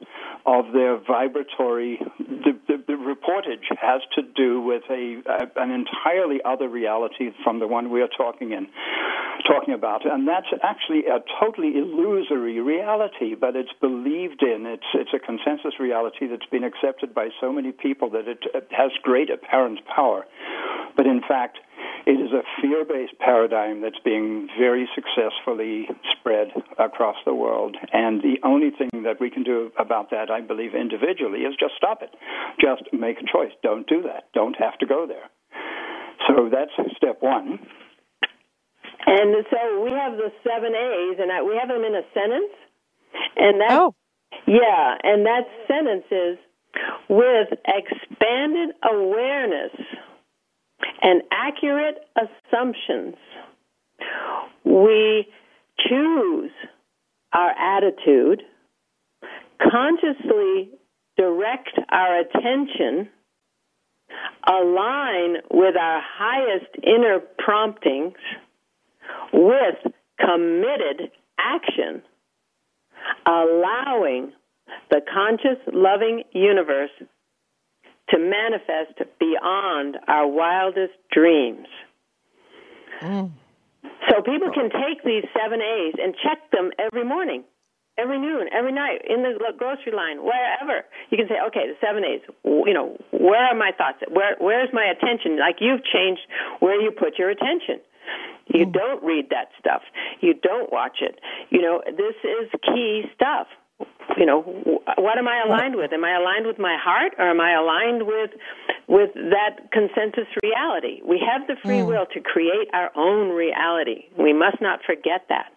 of 0.46 0.72
their 0.72 0.98
vibratory. 0.98 2.00
The, 2.18 2.58
the, 2.66 2.82
the 2.86 2.94
reportage 2.94 3.64
has 3.80 4.02
to 4.16 4.22
do 4.34 4.60
with 4.60 4.82
a, 4.90 5.22
a, 5.26 5.62
an 5.62 5.70
entirely 5.70 6.40
other 6.44 6.68
reality 6.68 7.30
from 7.44 7.60
the 7.60 7.68
one 7.68 7.90
we 7.90 8.02
are 8.02 8.08
talking 8.08 8.52
in, 8.52 8.66
talking 9.48 9.74
about, 9.74 10.04
and 10.04 10.28
that's 10.28 10.46
actually 10.62 11.06
a 11.06 11.24
totally 11.40 11.76
illusory 11.76 12.60
reality, 12.60 13.34
but 13.34 13.56
it's 13.56 13.72
believed 13.80 14.42
in. 14.42 14.66
It's 14.66 14.90
it's 14.94 15.14
a 15.14 15.18
consensus 15.18 15.80
reality 15.80 16.26
that's 16.28 16.46
been 16.50 16.64
accepted 16.64 17.14
by 17.14 17.28
so 17.40 17.52
many 17.52 17.72
people 17.72 18.10
that 18.10 18.28
it, 18.28 18.44
it 18.54 18.68
has 18.70 18.90
great 19.02 19.30
apparent 19.30 19.80
power, 19.86 20.26
but 20.96 21.06
in 21.06 21.22
fact 21.26 21.58
it 22.08 22.20
is 22.20 22.32
a 22.32 22.42
fear 22.62 22.86
based 22.86 23.18
paradigm 23.18 23.82
that's 23.82 23.98
being 24.02 24.48
very 24.58 24.88
successfully 24.94 25.88
spread 26.18 26.48
across 26.78 27.16
the 27.26 27.34
world. 27.34 27.76
And 27.92 28.22
the 28.22 28.38
only 28.44 28.70
thing 28.70 29.02
that 29.02 29.20
we 29.20 29.28
can 29.28 29.42
do 29.42 29.70
about 29.78 30.10
that, 30.10 30.30
I 30.30 30.40
believe, 30.40 30.74
individually, 30.74 31.40
is 31.40 31.54
just 31.60 31.74
stop 31.76 32.02
it. 32.02 32.08
Just 32.58 32.82
make 32.92 33.18
a 33.18 33.26
choice. 33.30 33.52
Don't 33.62 33.86
do 33.86 34.00
that. 34.02 34.32
Don't 34.32 34.56
have 34.58 34.78
to 34.78 34.86
go 34.86 35.06
there. 35.06 35.28
So 36.26 36.48
that's 36.50 36.72
step 36.96 37.18
one. 37.20 37.58
And 39.08 39.46
so 39.50 39.82
we 39.82 39.90
have 39.90 40.18
the 40.18 40.30
seven 40.44 40.74
A's, 40.74 41.16
and 41.18 41.46
we 41.46 41.56
have 41.56 41.68
them 41.68 41.82
in 41.82 41.94
a 41.94 42.04
sentence. 42.12 42.52
And 43.36 43.60
that, 43.60 43.70
oh. 43.72 43.94
yeah, 44.46 44.96
and 45.02 45.24
that 45.24 45.44
sentence 45.66 46.04
is 46.10 46.38
with 47.08 47.48
expanded 47.66 48.74
awareness 48.84 49.72
and 51.00 51.22
accurate 51.32 51.96
assumptions, 52.16 53.14
we 54.64 55.26
choose 55.88 56.50
our 57.32 57.50
attitude, 57.50 58.42
consciously 59.62 60.70
direct 61.16 61.78
our 61.90 62.20
attention, 62.20 63.08
align 64.46 65.36
with 65.50 65.76
our 65.76 66.02
highest 66.02 66.76
inner 66.82 67.20
promptings 67.38 68.18
with 69.32 69.92
committed 70.18 71.10
action, 71.38 72.02
allowing 73.26 74.32
the 74.90 75.00
conscious 75.12 75.58
loving 75.72 76.24
universe 76.32 76.90
to 78.10 78.18
manifest 78.18 78.98
beyond 79.20 79.96
our 80.06 80.26
wildest 80.26 80.94
dreams. 81.12 81.66
Mm. 83.00 83.30
So 84.08 84.22
people 84.22 84.50
can 84.52 84.70
take 84.70 85.04
these 85.04 85.24
seven 85.38 85.60
A's 85.60 85.94
and 86.02 86.14
check 86.22 86.50
them 86.50 86.70
every 86.78 87.04
morning 87.04 87.44
every 87.98 88.18
noon, 88.18 88.48
every 88.54 88.72
night, 88.72 89.02
in 89.04 89.22
the 89.22 89.34
grocery 89.58 89.92
line, 89.92 90.22
wherever. 90.22 90.86
You 91.10 91.18
can 91.18 91.26
say, 91.26 91.36
okay, 91.48 91.66
the 91.66 91.76
seven 91.84 92.04
A's. 92.06 92.22
You 92.44 92.72
know, 92.72 92.96
where 93.10 93.42
are 93.42 93.58
my 93.58 93.72
thoughts? 93.76 93.98
Where 94.08 94.36
where's 94.38 94.70
my 94.72 94.86
attention? 94.86 95.38
Like 95.38 95.56
you've 95.60 95.82
changed 95.84 96.22
where 96.60 96.80
you 96.80 96.92
put 96.92 97.18
your 97.18 97.28
attention. 97.28 97.82
You 98.46 98.66
mm. 98.66 98.72
don't 98.72 99.02
read 99.02 99.26
that 99.30 99.48
stuff. 99.58 99.82
You 100.20 100.34
don't 100.34 100.72
watch 100.72 100.98
it. 101.00 101.20
You 101.50 101.62
know, 101.62 101.82
this 101.86 102.14
is 102.24 102.50
key 102.62 103.04
stuff 103.14 103.46
you 104.16 104.26
know 104.26 104.42
what 104.96 105.18
am 105.18 105.28
i 105.28 105.42
aligned 105.46 105.76
with 105.76 105.92
am 105.92 106.04
i 106.04 106.16
aligned 106.16 106.46
with 106.46 106.58
my 106.58 106.76
heart 106.80 107.12
or 107.18 107.30
am 107.30 107.40
i 107.40 107.52
aligned 107.52 108.06
with 108.06 108.30
with 108.88 109.10
that 109.14 109.70
consensus 109.70 110.26
reality 110.42 111.00
we 111.06 111.20
have 111.20 111.46
the 111.46 111.54
free 111.62 111.78
mm. 111.78 111.86
will 111.86 112.06
to 112.12 112.20
create 112.20 112.68
our 112.72 112.90
own 112.96 113.30
reality 113.30 114.04
we 114.18 114.32
must 114.32 114.60
not 114.60 114.80
forget 114.84 115.26
that 115.28 115.52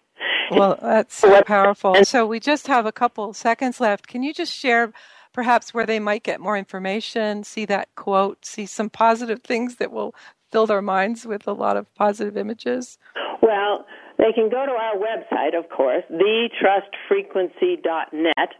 well 0.51 0.77
that's 0.81 1.15
so 1.15 1.41
powerful 1.43 1.95
so 2.03 2.25
we 2.25 2.39
just 2.39 2.67
have 2.67 2.85
a 2.85 2.91
couple 2.91 3.33
seconds 3.33 3.79
left 3.79 4.07
can 4.07 4.21
you 4.21 4.33
just 4.33 4.53
share 4.53 4.91
perhaps 5.33 5.73
where 5.73 5.85
they 5.85 5.99
might 5.99 6.23
get 6.23 6.39
more 6.39 6.57
information 6.57 7.43
see 7.43 7.65
that 7.65 7.89
quote 7.95 8.45
see 8.45 8.65
some 8.65 8.89
positive 8.89 9.41
things 9.41 9.77
that 9.77 9.91
will 9.91 10.13
fill 10.51 10.67
their 10.67 10.81
minds 10.81 11.25
with 11.25 11.47
a 11.47 11.53
lot 11.53 11.77
of 11.77 11.93
positive 11.95 12.35
images. 12.37 12.97
Well 13.41 13.85
they 14.17 14.33
can 14.33 14.49
go 14.49 14.65
to 14.67 14.71
our 14.71 14.97
website, 14.97 15.57
of 15.57 15.69
course, 15.69 16.03
thetrustfrequency.net, 16.11 18.53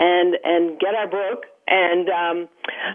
and 0.00 0.36
and 0.42 0.80
get 0.80 0.96
our 0.96 1.06
book 1.06 1.46
and 1.68 2.10
um, 2.10 2.48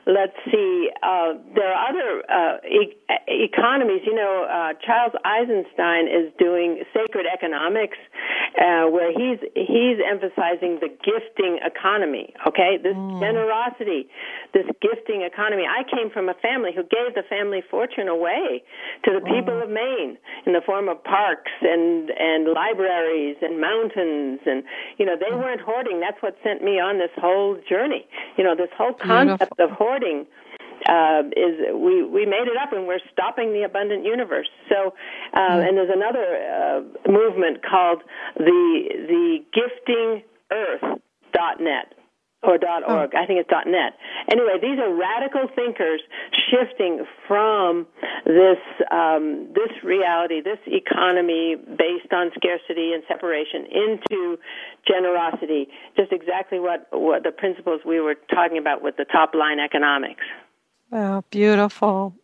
let's 0.06 0.36
see, 0.52 0.90
uh, 1.04 1.34
there 1.56 1.72
are 1.74 1.90
other 1.90 2.24
uh, 2.30 2.58
e- 2.68 2.96
economies. 3.28 4.02
You 4.06 4.16
know, 4.16 4.46
uh, 4.46 4.74
Charles 4.86 5.14
Eisenstein 5.24 6.08
is 6.08 6.32
doing 6.38 6.84
sacred 6.94 7.26
economics, 7.32 7.98
uh, 8.60 8.88
where 8.90 9.12
he's 9.12 9.40
he's 9.56 9.98
emphasizing 10.00 10.80
the 10.80 10.90
gifting 11.04 11.60
economy. 11.64 12.34
Okay, 12.48 12.78
this 12.82 12.96
mm. 12.96 13.20
generosity, 13.20 14.08
this 14.54 14.66
gifting 14.82 15.22
economy. 15.22 15.64
I 15.66 15.84
came 15.84 16.10
from 16.10 16.30
a 16.30 16.36
family 16.36 16.72
who 16.76 16.84
gave 16.84 17.16
the 17.16 17.24
family 17.28 17.64
fortune 17.70 18.08
away 18.08 18.64
to 19.04 19.12
the 19.12 19.24
mm. 19.24 19.34
people 19.34 19.62
of 19.62 19.70
Maine 19.70 20.18
in 20.46 20.54
the 20.54 20.62
form 20.66 20.90
of 20.90 21.04
parks 21.04 21.52
and 21.62 22.10
and 22.12 22.48
libraries 22.54 23.38
and 23.42 23.60
mountains, 23.60 24.40
and 24.46 24.64
you 24.98 25.06
know 25.06 25.16
they 25.18 25.34
mm. 25.34 25.40
weren't 25.40 25.62
hoarding. 25.62 26.00
That's 26.00 26.22
what 26.22 26.38
sent 26.44 26.64
me 26.64 26.80
on 26.80 27.00
this 27.00 27.12
whole 27.18 27.58
journey. 27.68 28.08
You 28.38 28.44
know, 28.44 28.56
this 28.56 28.70
whole 28.78 28.94
concept 28.94 29.56
Beautiful. 29.58 29.65
Of 29.66 29.72
hoarding 29.72 30.26
uh, 30.88 31.24
is 31.36 31.74
we 31.74 32.04
we 32.04 32.26
made 32.26 32.48
it 32.48 32.58
up 32.62 32.72
and 32.72 32.86
we're 32.88 33.04
stopping 33.12 33.54
the 33.54 33.64
abundant 33.64 34.06
universe. 34.06 34.50
So, 34.70 34.94
uh, 35.34 35.40
mm. 35.40 35.68
and 35.68 35.78
there's 35.78 35.90
another 35.92 36.28
uh, 36.38 37.12
movement 37.12 37.66
called 37.66 38.04
the 38.38 38.70
the 39.12 39.40
gifting 39.54 40.24
earth 40.52 41.02
dot 41.34 41.60
net 41.60 41.94
or 42.48 42.58
dot 42.58 42.84
oh. 42.88 42.98
.org. 42.98 43.12
Oh. 43.14 43.22
I 43.22 43.26
think 43.26 43.40
it's 43.40 43.50
dot 43.50 43.68
.net. 43.68 43.94
Anyway, 44.32 44.58
these 44.62 44.80
are 44.80 44.94
radical 44.94 45.48
thinkers 45.56 46.02
shifting 46.50 47.06
from 47.28 47.88
this 48.26 48.62
um, 48.92 49.48
this 49.54 49.72
reality, 49.84 50.42
this 50.42 50.60
economy 50.68 51.56
based 51.56 52.12
on 52.14 52.32
scarcity 52.36 52.94
and 52.94 53.04
separation, 53.08 53.66
into 53.66 54.38
generosity. 54.88 55.68
Just 55.98 56.12
exactly 56.12 56.60
what 56.60 56.88
what 56.92 57.24
the 57.24 57.32
principles 57.32 57.82
we 57.86 58.00
were 58.00 58.16
talking 58.34 58.58
about 58.58 58.82
with 58.82 58.98
the 58.98 59.06
top 59.06 59.34
line 59.36 59.60
economics. 59.60 60.24
Oh, 60.92 61.24
beautiful. 61.30 62.16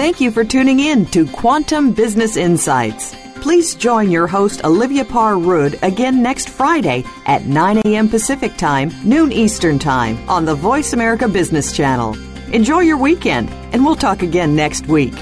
Thank 0.00 0.18
you 0.18 0.30
for 0.30 0.44
tuning 0.44 0.80
in 0.80 1.04
to 1.10 1.26
Quantum 1.26 1.92
Business 1.92 2.38
Insights. 2.38 3.14
Please 3.42 3.74
join 3.74 4.10
your 4.10 4.26
host, 4.26 4.64
Olivia 4.64 5.04
Parr 5.04 5.36
Rud, 5.36 5.78
again 5.82 6.22
next 6.22 6.48
Friday 6.48 7.04
at 7.26 7.44
9 7.44 7.82
a.m. 7.84 8.08
Pacific 8.08 8.56
Time, 8.56 8.90
noon 9.04 9.30
Eastern 9.30 9.78
Time 9.78 10.26
on 10.26 10.46
the 10.46 10.54
Voice 10.54 10.94
America 10.94 11.28
Business 11.28 11.76
Channel. 11.76 12.16
Enjoy 12.50 12.78
your 12.78 12.96
weekend, 12.96 13.50
and 13.74 13.84
we'll 13.84 13.94
talk 13.94 14.22
again 14.22 14.56
next 14.56 14.86
week. 14.86 15.12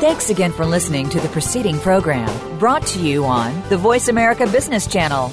Thanks 0.00 0.30
again 0.30 0.50
for 0.50 0.66
listening 0.66 1.08
to 1.10 1.20
the 1.20 1.28
preceding 1.28 1.78
program 1.78 2.58
brought 2.58 2.84
to 2.88 2.98
you 2.98 3.24
on 3.24 3.54
the 3.68 3.76
Voice 3.76 4.08
America 4.08 4.48
Business 4.48 4.88
Channel. 4.88 5.32